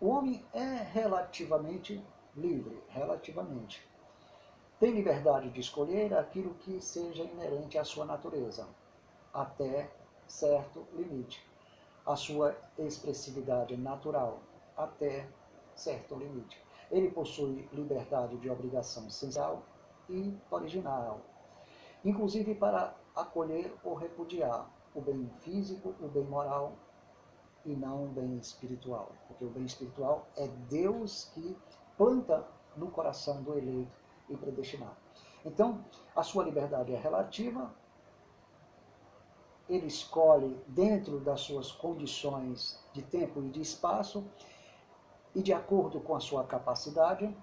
O 0.00 0.08
homem 0.08 0.44
é 0.52 0.82
relativamente 0.92 2.04
livre, 2.34 2.82
relativamente 2.88 3.86
tem 4.78 4.92
liberdade 4.92 5.48
de 5.50 5.60
escolher 5.60 6.12
aquilo 6.14 6.54
que 6.54 6.80
seja 6.80 7.22
inerente 7.22 7.78
à 7.78 7.84
sua 7.84 8.04
natureza, 8.04 8.68
até 9.32 9.90
certo 10.26 10.86
limite. 10.92 11.42
A 12.04 12.14
sua 12.14 12.54
expressividade 12.78 13.76
natural, 13.76 14.40
até 14.76 15.26
certo 15.74 16.14
limite. 16.14 16.62
Ele 16.90 17.10
possui 17.10 17.68
liberdade 17.72 18.36
de 18.36 18.50
obrigação 18.50 19.06
essencial 19.06 19.62
e 20.08 20.36
original, 20.50 21.20
inclusive 22.04 22.54
para 22.54 22.94
acolher 23.14 23.74
ou 23.82 23.94
repudiar 23.94 24.70
o 24.94 25.00
bem 25.00 25.28
físico, 25.40 25.94
o 26.00 26.06
bem 26.06 26.24
moral 26.24 26.74
e 27.64 27.74
não 27.74 28.04
o 28.04 28.08
bem 28.08 28.36
espiritual. 28.38 29.10
Porque 29.26 29.44
o 29.44 29.50
bem 29.50 29.64
espiritual 29.64 30.26
é 30.36 30.46
Deus 30.68 31.30
que 31.34 31.56
planta 31.96 32.46
no 32.76 32.90
coração 32.90 33.42
do 33.42 33.58
eleito 33.58 34.05
e 34.28 34.36
predestinado. 34.36 34.96
Então, 35.44 35.84
a 36.14 36.22
sua 36.22 36.44
liberdade 36.44 36.92
é 36.92 36.98
relativa, 36.98 37.72
ele 39.68 39.86
escolhe 39.86 40.60
dentro 40.66 41.18
das 41.20 41.40
suas 41.40 41.72
condições 41.72 42.80
de 42.92 43.02
tempo 43.02 43.42
e 43.42 43.48
de 43.48 43.60
espaço 43.60 44.24
e 45.34 45.42
de 45.42 45.52
acordo 45.52 46.00
com 46.00 46.14
a 46.14 46.20
sua 46.20 46.44
capacidade, 46.44 47.36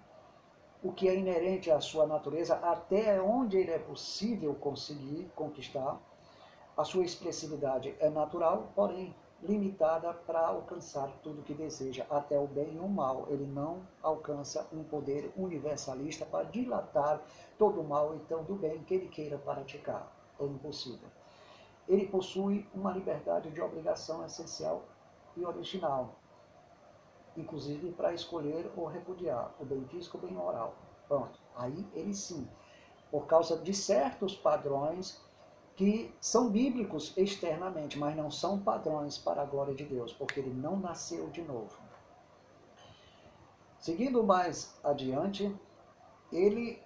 o 0.82 0.92
que 0.92 1.08
é 1.08 1.16
inerente 1.16 1.72
à 1.72 1.80
sua 1.80 2.06
natureza, 2.06 2.56
até 2.56 3.22
onde 3.22 3.58
ele 3.58 3.72
é 3.72 3.80
possível 3.80 4.54
conseguir 4.56 5.32
conquistar. 5.36 5.98
A 6.76 6.84
sua 6.84 7.06
expressividade 7.06 7.96
é 8.00 8.10
natural, 8.10 8.72
porém 8.76 9.16
limitada 9.44 10.14
para 10.14 10.48
alcançar 10.48 11.10
tudo 11.22 11.44
que 11.44 11.54
deseja, 11.54 12.06
até 12.10 12.40
o 12.40 12.48
bem 12.48 12.76
e 12.76 12.80
o 12.80 12.88
mal. 12.88 13.28
Ele 13.30 13.46
não 13.46 13.82
alcança 14.02 14.68
um 14.72 14.84
poder 14.84 15.32
universalista 15.36 16.26
para 16.26 16.46
dilatar 16.46 17.22
todo 17.58 17.82
o 17.82 17.84
mal, 17.84 18.16
então, 18.16 18.44
do 18.44 18.56
bem 18.56 18.84
que 18.84 18.94
ele 18.94 19.08
queira 19.08 19.38
praticar. 19.38 20.12
É 20.40 20.46
impossível. 20.46 21.08
Ele 21.88 22.08
possui 22.08 22.68
uma 22.74 22.92
liberdade 22.92 23.52
de 23.52 23.62
obrigação 23.62 24.26
essencial 24.26 24.84
e 25.36 25.46
original, 25.46 26.16
inclusive 27.36 27.92
para 27.92 28.14
escolher 28.14 28.72
ou 28.78 28.86
repudiar 28.86 29.54
o 29.60 29.66
bem 29.66 29.86
físico 29.88 30.18
ou 30.18 30.24
bem 30.24 30.34
moral. 30.34 30.76
Pronto. 31.08 31.40
Aí 31.56 31.86
ele 31.94 32.14
sim, 32.14 32.48
por 33.12 33.28
causa 33.28 33.58
de 33.58 33.74
certos 33.74 34.36
padrões 34.36 35.22
que 35.76 36.14
são 36.22 36.50
bíblicos 36.50 37.14
externamente, 37.18 37.98
mas 37.98 38.16
não 38.16 38.30
são 38.30 38.60
padrões 38.60 39.18
para 39.18 39.42
a 39.42 39.46
glória 39.46 39.74
de 39.74 39.84
Deus, 39.84 40.14
porque 40.14 40.40
ele 40.40 40.54
não 40.54 40.78
nasceu 40.78 41.30
de 41.30 41.42
novo. 41.42 41.76
Seguindo 43.80 44.24
mais 44.24 44.80
adiante, 44.84 45.54
ele 46.32 46.82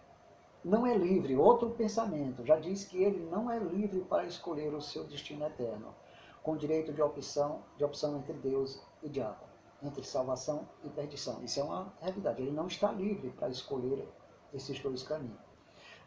não 0.63 0.86
é 0.86 0.97
livre, 0.97 1.36
outro 1.36 1.69
pensamento, 1.69 2.45
já 2.45 2.58
diz 2.58 2.86
que 2.86 3.02
ele 3.04 3.26
não 3.30 3.52
é 3.52 3.60
livre 3.60 4.02
para 4.02 4.26
escolher 4.26 4.73
o 4.73 4.82
seu 4.82 5.04
destino 5.04 5.45
eterno, 5.45 5.93
com 6.41 6.58
direito 6.58 6.91
de 6.91 7.02
opção, 7.02 7.62
de 7.78 7.84
opção 7.84 8.17
entre 8.17 8.34
Deus 8.34 8.82
e 9.04 9.10
diabo, 9.10 9.43
entre 9.84 10.04
salvação 10.04 10.67
e 10.84 10.89
perdição. 10.89 11.43
Isso 11.43 11.60
é 11.60 11.63
uma 11.63 11.93
realidade, 12.02 12.41
ele 12.41 12.52
não 12.52 12.67
está 12.67 12.91
livre 12.91 13.30
para 13.32 13.50
escolher 13.50 14.08
esses 14.54 14.80
dois 14.80 15.04
caminhos. 15.04 15.46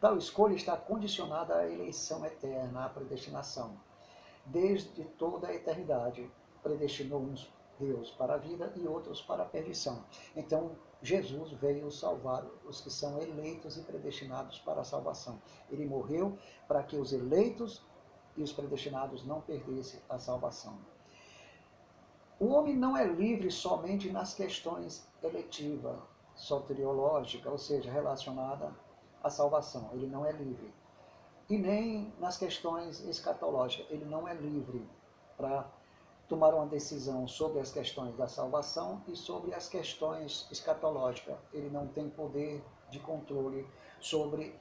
Tal 0.01 0.17
escolha 0.17 0.55
está 0.55 0.75
condicionada 0.75 1.55
à 1.57 1.71
eleição 1.71 2.25
eterna, 2.25 2.85
à 2.85 2.89
predestinação. 2.89 3.79
Desde 4.47 5.05
toda 5.05 5.47
a 5.47 5.53
eternidade, 5.53 6.27
predestinou 6.63 7.21
uns 7.21 7.47
Deus 7.79 8.09
para 8.09 8.33
a 8.33 8.37
vida 8.37 8.73
e 8.75 8.87
outros 8.87 9.21
para 9.21 9.43
a 9.43 9.45
perdição. 9.45 10.03
Então, 10.35 10.71
Jesus 11.03 11.51
veio 11.51 11.91
salvar 11.91 12.43
os 12.65 12.81
que 12.81 12.89
são 12.89 13.21
eleitos 13.21 13.77
e 13.77 13.83
predestinados 13.83 14.57
para 14.57 14.81
a 14.81 14.83
salvação. 14.83 15.39
Ele 15.69 15.85
morreu 15.85 16.35
para 16.67 16.81
que 16.81 16.95
os 16.95 17.13
eleitos 17.13 17.85
e 18.35 18.41
os 18.41 18.51
predestinados 18.51 19.23
não 19.23 19.39
perdessem 19.39 19.99
a 20.09 20.17
salvação. 20.17 20.79
O 22.39 22.47
homem 22.47 22.75
não 22.75 22.97
é 22.97 23.05
livre 23.05 23.51
somente 23.51 24.09
nas 24.09 24.33
questões 24.33 25.07
eletivas, 25.21 25.99
soteriológicas, 26.33 27.51
ou 27.51 27.59
seja, 27.59 27.91
relacionada 27.91 28.73
a 29.23 29.29
salvação, 29.29 29.89
ele 29.93 30.07
não 30.07 30.25
é 30.25 30.31
livre. 30.31 30.73
E 31.49 31.57
nem 31.57 32.13
nas 32.19 32.37
questões 32.37 33.01
escatológicas, 33.01 33.85
ele 33.89 34.05
não 34.05 34.27
é 34.27 34.33
livre 34.33 34.87
para 35.37 35.69
tomar 36.27 36.53
uma 36.53 36.65
decisão 36.65 37.27
sobre 37.27 37.59
as 37.59 37.71
questões 37.71 38.15
da 38.15 38.27
salvação 38.27 39.03
e 39.07 39.15
sobre 39.15 39.53
as 39.53 39.67
questões 39.67 40.47
escatológicas. 40.49 41.35
Ele 41.51 41.69
não 41.69 41.87
tem 41.87 42.09
poder 42.09 42.63
de 42.89 42.99
controle 42.99 43.67
sobre 43.99 44.55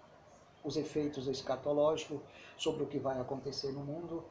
os 0.64 0.76
efeitos 0.76 1.28
escatológicos, 1.28 2.20
sobre 2.56 2.82
o 2.82 2.86
que 2.86 2.98
vai 2.98 3.20
acontecer 3.20 3.72
no 3.72 3.80
mundo, 3.80 4.24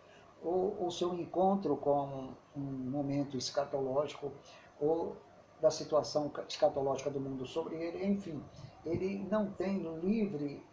ou 0.44 0.86
o 0.86 0.92
seu 0.92 1.14
encontro 1.14 1.76
com 1.78 2.34
um 2.56 2.62
momento 2.62 3.38
escatológico, 3.38 4.32
ou 4.80 5.16
da 5.62 5.72
situação 5.72 6.32
escatológica 6.48 7.10
do 7.10 7.20
mundo 7.20 7.46
sobre 7.46 7.76
ele, 7.76 8.06
enfim, 8.06 8.42
ele 8.90 9.28
não 9.30 9.52
tem 9.52 9.78
livre 10.00 10.64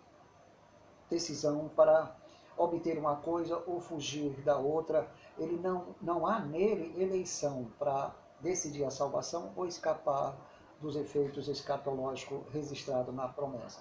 decisão 1.10 1.68
para 1.68 2.16
obter 2.56 2.98
uma 2.98 3.16
coisa 3.16 3.62
ou 3.66 3.80
fugir 3.80 4.30
da 4.42 4.56
outra. 4.56 5.08
Ele 5.38 5.56
não, 5.58 5.94
não 6.00 6.26
há 6.26 6.40
nele 6.40 7.00
eleição 7.00 7.70
para 7.78 8.14
decidir 8.40 8.84
a 8.84 8.90
salvação 8.90 9.52
ou 9.54 9.66
escapar 9.66 10.34
dos 10.80 10.96
efeitos 10.96 11.48
escatológicos 11.48 12.40
registrados 12.52 13.14
na 13.14 13.28
promessa. 13.28 13.80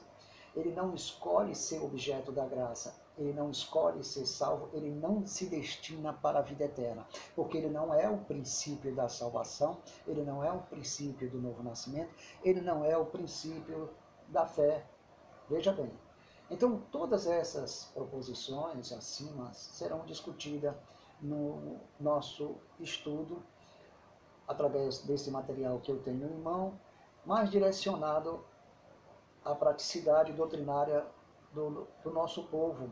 Ele 0.56 0.72
não 0.72 0.94
escolhe 0.94 1.54
ser 1.54 1.82
objeto 1.82 2.32
da 2.32 2.46
graça, 2.46 2.96
ele 3.18 3.34
não 3.34 3.52
escolhe 3.52 4.04
ser 4.04 4.26
salvo, 4.26 4.70
ele 4.74 4.90
não 4.90 5.26
se 5.26 5.48
destina 5.48 6.14
para 6.14 6.40
a 6.40 6.42
vida 6.42 6.64
eterna, 6.64 7.06
porque 7.36 7.58
ele 7.58 7.70
não 7.70 7.94
é 7.94 8.10
o 8.10 8.18
princípio 8.20 8.96
da 8.96 9.10
salvação, 9.10 9.78
ele 10.08 10.24
não 10.24 10.44
é 10.44 10.52
o 10.52 10.60
princípio 10.60 11.30
do 11.30 11.42
novo 11.42 11.62
nascimento, 11.62 12.14
ele 12.42 12.62
não 12.62 12.86
é 12.86 12.98
o 12.98 13.06
princípio 13.06 13.90
da 14.28 14.46
fé. 14.46 14.86
Veja 15.50 15.72
bem. 15.72 15.92
Então, 16.50 16.82
todas 16.92 17.26
essas 17.26 17.86
proposições 17.94 18.92
acima 18.92 19.52
serão 19.54 20.06
discutidas 20.06 20.76
no 21.22 21.80
nosso 22.00 22.56
estudo, 22.80 23.42
através 24.48 25.00
desse 25.00 25.32
material 25.32 25.80
que 25.80 25.92
eu 25.92 26.00
tenho 26.04 26.28
em 26.28 26.38
mão, 26.38 26.80
mais 27.26 27.50
direcionado 27.50 28.46
à 29.44 29.56
praticidade 29.56 30.34
doutrinária 30.34 31.06
do, 31.52 31.88
do 32.04 32.12
nosso 32.12 32.44
povo, 32.44 32.92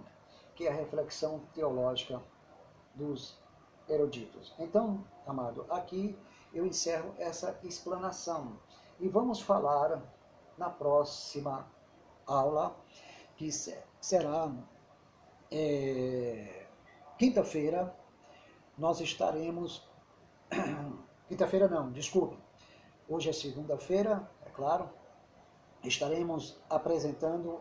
que 0.56 0.66
é 0.66 0.72
a 0.72 0.74
reflexão 0.74 1.42
teológica 1.54 2.22
dos 2.96 3.38
eruditos. 3.88 4.54
Então, 4.58 5.04
amado, 5.28 5.66
aqui 5.70 6.18
eu 6.54 6.66
encerro 6.66 7.14
essa 7.18 7.60
explanação 7.64 8.58
e 9.00 9.08
vamos 9.08 9.42
falar 9.42 10.02
na 10.58 10.70
próxima 10.70 11.68
aula, 12.26 12.76
que 13.36 13.52
será 13.52 14.52
é, 15.52 16.66
quinta-feira, 17.18 17.96
nós 18.78 19.00
estaremos. 19.00 19.88
Quinta-feira 21.28 21.68
não, 21.68 21.92
desculpe. 21.92 22.38
Hoje 23.08 23.30
é 23.30 23.34
segunda-feira, 23.34 24.30
é 24.46 24.50
claro. 24.50 24.90
Estaremos 25.84 26.60
apresentando 26.70 27.60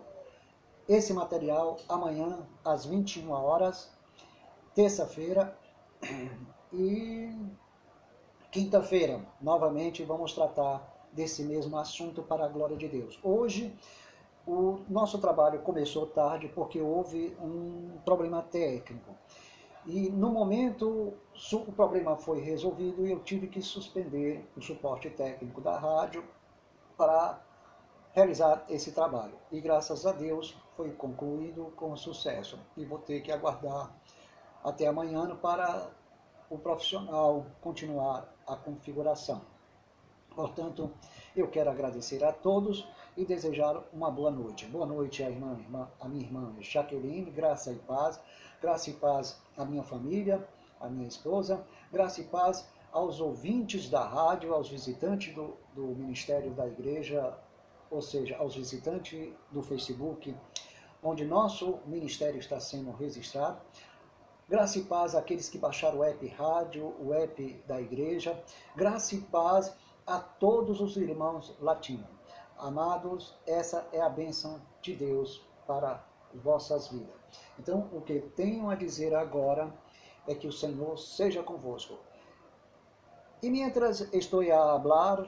esse 0.89 1.13
material 1.13 1.79
amanhã 1.89 2.47
às 2.65 2.85
21 2.85 3.31
horas, 3.31 3.91
terça-feira 4.75 5.57
e 6.73 7.35
quinta-feira. 8.51 9.25
Novamente 9.41 10.05
vamos 10.05 10.33
tratar 10.33 10.92
desse 11.13 11.45
mesmo 11.45 11.77
assunto 11.77 12.23
para 12.23 12.45
a 12.45 12.49
glória 12.49 12.77
de 12.77 12.89
Deus. 12.89 13.19
Hoje 13.23 13.77
o 14.47 14.81
nosso 14.89 15.19
trabalho 15.19 15.61
começou 15.61 16.07
tarde 16.07 16.49
porque 16.49 16.81
houve 16.81 17.37
um 17.41 17.99
problema 18.05 18.43
técnico. 18.43 19.15
E 19.87 20.11
no 20.11 20.31
momento 20.31 21.15
o 21.53 21.73
problema 21.73 22.17
foi 22.17 22.41
resolvido 22.41 23.07
e 23.07 23.11
eu 23.11 23.21
tive 23.21 23.49
que 23.49 23.61
suspender 23.61 24.49
o 24.57 24.61
suporte 24.61 25.11
técnico 25.11 25.61
da 25.61 25.79
rádio 25.79 26.25
para 26.97 27.41
realizar 28.13 28.65
esse 28.69 28.93
trabalho. 28.93 29.35
E 29.51 29.61
graças 29.61 30.07
a 30.07 30.13
Deus 30.13 30.57
foi 30.77 30.93
concluído 30.93 31.73
com 31.77 31.97
sucesso. 31.97 32.59
E 32.77 32.85
vou 32.85 32.99
ter 32.99 33.21
que 33.23 33.33
aguardar 33.33 33.95
até 34.63 34.87
amanhã 34.87 35.35
para 35.37 35.91
o 36.49 36.59
profissional 36.59 37.47
continuar 37.61 38.33
a 38.47 38.55
configuração. 38.55 39.52
Portanto, 40.35 40.91
eu 41.37 41.49
quero 41.49 41.71
agradecer 41.71 42.25
a 42.25 42.33
todos 42.33 42.87
e 43.17 43.25
desejar 43.25 43.83
uma 43.93 44.11
boa 44.11 44.31
noite. 44.31 44.67
Boa 44.67 44.87
noite 44.87 45.23
à 45.23 45.31
irmã, 45.31 45.59
irmã, 45.59 45.89
a 46.01 46.09
minha 46.09 46.25
irmã 46.25 46.55
Jaqueline, 46.61 47.31
graça 47.31 47.73
e 47.73 47.77
paz. 47.77 48.21
Graça 48.61 48.91
e 48.91 48.95
paz 48.95 49.41
à 49.57 49.65
minha 49.65 49.83
família, 49.83 50.47
à 50.81 50.89
minha 50.89 51.07
esposa. 51.07 51.65
Graça 51.93 52.21
e 52.21 52.25
paz 52.25 52.67
aos 52.93 53.21
ouvintes 53.21 53.89
da 53.89 54.07
rádio, 54.07 54.55
aos 54.55 54.69
visitantes 54.69 55.35
do, 55.35 55.57
do 55.75 55.87
Ministério 55.89 56.51
da 56.53 56.67
Igreja, 56.67 57.37
ou 57.91 58.01
seja, 58.01 58.37
aos 58.37 58.55
visitantes 58.55 59.33
do 59.51 59.63
Facebook, 59.63 60.35
onde 61.03 61.25
nosso 61.25 61.79
ministério 61.87 62.39
está 62.39 62.61
sendo 62.61 62.91
registrado. 62.93 63.61
Graça 64.49 64.79
e 64.79 64.83
paz 64.83 65.15
àqueles 65.15 65.49
que 65.49 65.57
baixaram 65.57 65.99
o 65.99 66.05
app 66.05 66.27
rádio, 66.29 66.95
o 67.01 67.15
app 67.15 67.63
da 67.67 67.81
igreja. 67.81 68.39
Graça 68.77 69.15
e 69.15 69.21
paz 69.21 69.75
a 70.07 70.19
todos 70.19 70.81
os 70.81 70.97
irmãos 70.97 71.55
latinos. 71.61 72.07
Amados, 72.59 73.35
essa 73.47 73.87
é 73.93 74.01
a 74.01 74.09
bênção 74.09 74.61
de 74.81 74.95
Deus 74.95 75.45
para 75.67 76.05
vossas 76.35 76.89
vidas. 76.89 77.15
Então, 77.59 77.89
o 77.93 78.01
que 78.01 78.21
tenho 78.21 78.71
a 78.71 78.75
dizer 78.75 79.15
agora 79.15 79.73
é 80.27 80.35
que 80.35 80.47
o 80.47 80.53
Senhor 80.53 80.99
seja 80.99 81.43
convosco. 81.43 81.99
E 83.43 83.51
mientras 83.51 84.01
estou 84.13 84.41
a 84.41 84.73
hablar 84.73 85.27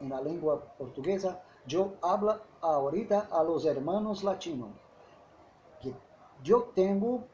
na 0.00 0.20
língua 0.20 0.58
portuguesa, 0.78 1.40
eu 1.68 1.96
hablo 2.00 2.38
ahorita 2.62 3.26
a 3.30 3.42
los 3.42 3.64
hermanos 3.64 4.22
latinos 4.22 4.70
que 5.80 5.94
eu 6.46 6.62
tenho, 6.62 7.24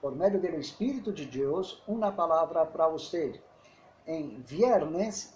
por 0.00 0.14
meio 0.14 0.40
do 0.40 0.46
Espírito 0.58 1.12
de 1.12 1.26
Deus, 1.26 1.82
uma 1.86 2.10
palavra 2.10 2.64
para 2.64 2.88
você. 2.88 3.40
Em 4.06 4.40
viernes 4.40 5.33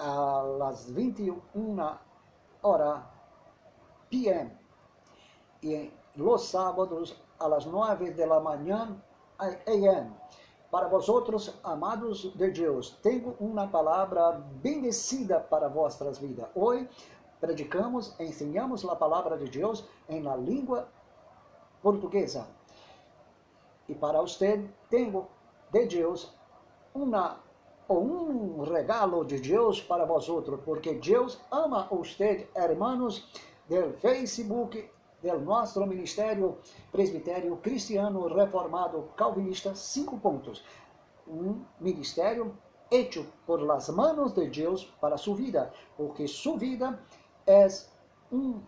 las 0.00 0.92
21 0.94 1.98
horas 2.62 3.04
p.m. 4.08 4.50
y 5.62 5.90
los 6.16 6.46
sábados 6.46 7.16
las 7.48 7.66
9 7.66 8.10
de 8.12 8.26
la 8.26 8.36
a.m. 9.38 10.10
Para 10.70 10.86
vosotros, 10.86 11.58
amados 11.64 12.30
de 12.36 12.50
Deus, 12.50 12.96
tenho 13.02 13.34
uma 13.40 13.66
palavra 13.66 14.40
bendecida 14.62 15.40
para 15.40 15.68
vossas 15.68 16.20
vidas. 16.20 16.48
Hoje 16.54 16.88
predicamos, 17.40 18.14
ensinamos 18.20 18.84
a 18.84 18.94
palavra 18.94 19.36
de 19.36 19.48
Deus 19.48 19.84
em 20.08 20.22
la 20.22 20.36
língua 20.36 20.86
portuguesa. 21.82 22.46
E 23.88 23.94
para 23.94 24.20
você, 24.20 24.64
tenho 24.88 25.26
de 25.72 25.86
Deus 25.86 26.32
uma 26.94 27.40
um 27.98 28.62
regalo 28.62 29.24
de 29.24 29.40
Deus 29.40 29.80
para 29.80 30.04
vosotros, 30.04 30.60
porque 30.64 30.94
Deus 30.94 31.40
ama 31.50 31.88
usted, 31.90 32.46
hermanos 32.54 33.28
del 33.68 33.94
Facebook, 33.94 34.88
del 35.22 35.44
nosso 35.44 35.84
Ministério 35.86 36.58
Presbitério 36.92 37.56
Cristiano 37.60 38.28
Reformado 38.28 39.08
Calvinista, 39.16 39.74
cinco 39.74 40.18
pontos. 40.18 40.64
Um 41.26 41.64
ministério 41.78 42.52
hecho 42.90 43.24
por 43.46 43.60
las 43.62 43.88
manos 43.90 44.34
de 44.34 44.48
Deus 44.48 44.84
para 45.00 45.16
sua 45.16 45.36
vida, 45.36 45.72
porque 45.96 46.26
sua 46.26 46.56
vida 46.56 46.98
é 47.46 47.66
um, 48.32 48.60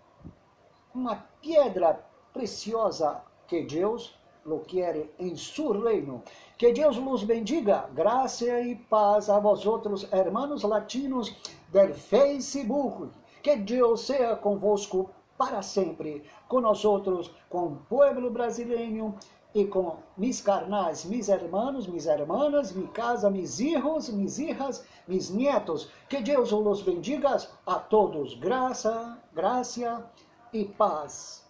uma 0.94 1.16
pedra 1.40 2.04
preciosa 2.32 3.22
que 3.46 3.62
Deus 3.62 4.16
lo 4.44 4.60
quiere 4.60 5.12
en 5.18 5.36
su 5.36 5.72
reino. 5.72 6.22
Que 6.56 6.72
Deus 6.72 6.96
los 6.96 7.24
bendiga. 7.24 7.88
Graça 7.94 8.60
e 8.60 8.76
paz 8.88 9.28
a 9.28 9.38
vosotros, 9.38 10.08
hermanos 10.12 10.62
latinos 10.62 11.34
del 11.72 11.94
Facebook. 11.94 13.10
Que 13.42 13.56
Deus 13.56 14.02
seja 14.02 14.36
convosco 14.36 15.10
para 15.36 15.62
sempre, 15.62 16.22
com 16.48 16.60
nós 16.60 16.84
outros, 16.84 17.30
com 17.48 17.66
o 17.66 17.76
povo 17.88 18.30
brasileiro 18.30 19.14
e 19.54 19.64
com 19.66 19.96
mis 20.16 20.40
carnais, 20.40 21.04
mis 21.04 21.28
hermanos, 21.28 21.86
mis 21.86 22.06
hermanas, 22.06 22.72
mi 22.72 22.86
casa, 22.88 23.28
mis 23.28 23.60
hijos, 23.60 24.08
mis 24.10 24.38
hijas, 24.38 24.84
mis 25.06 25.30
nietos. 25.30 25.88
Que 26.08 26.22
Deus 26.22 26.52
os 26.52 26.82
bendiga 26.82 27.36
a 27.66 27.74
todos. 27.74 28.34
Graça, 28.34 29.18
graça 29.34 30.10
e 30.52 30.64
paz. 30.64 31.44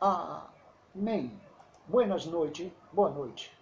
Amém. 0.00 1.45
Buenas 1.88 2.26
noites, 2.26 2.72
boa 2.92 3.10
noite. 3.10 3.55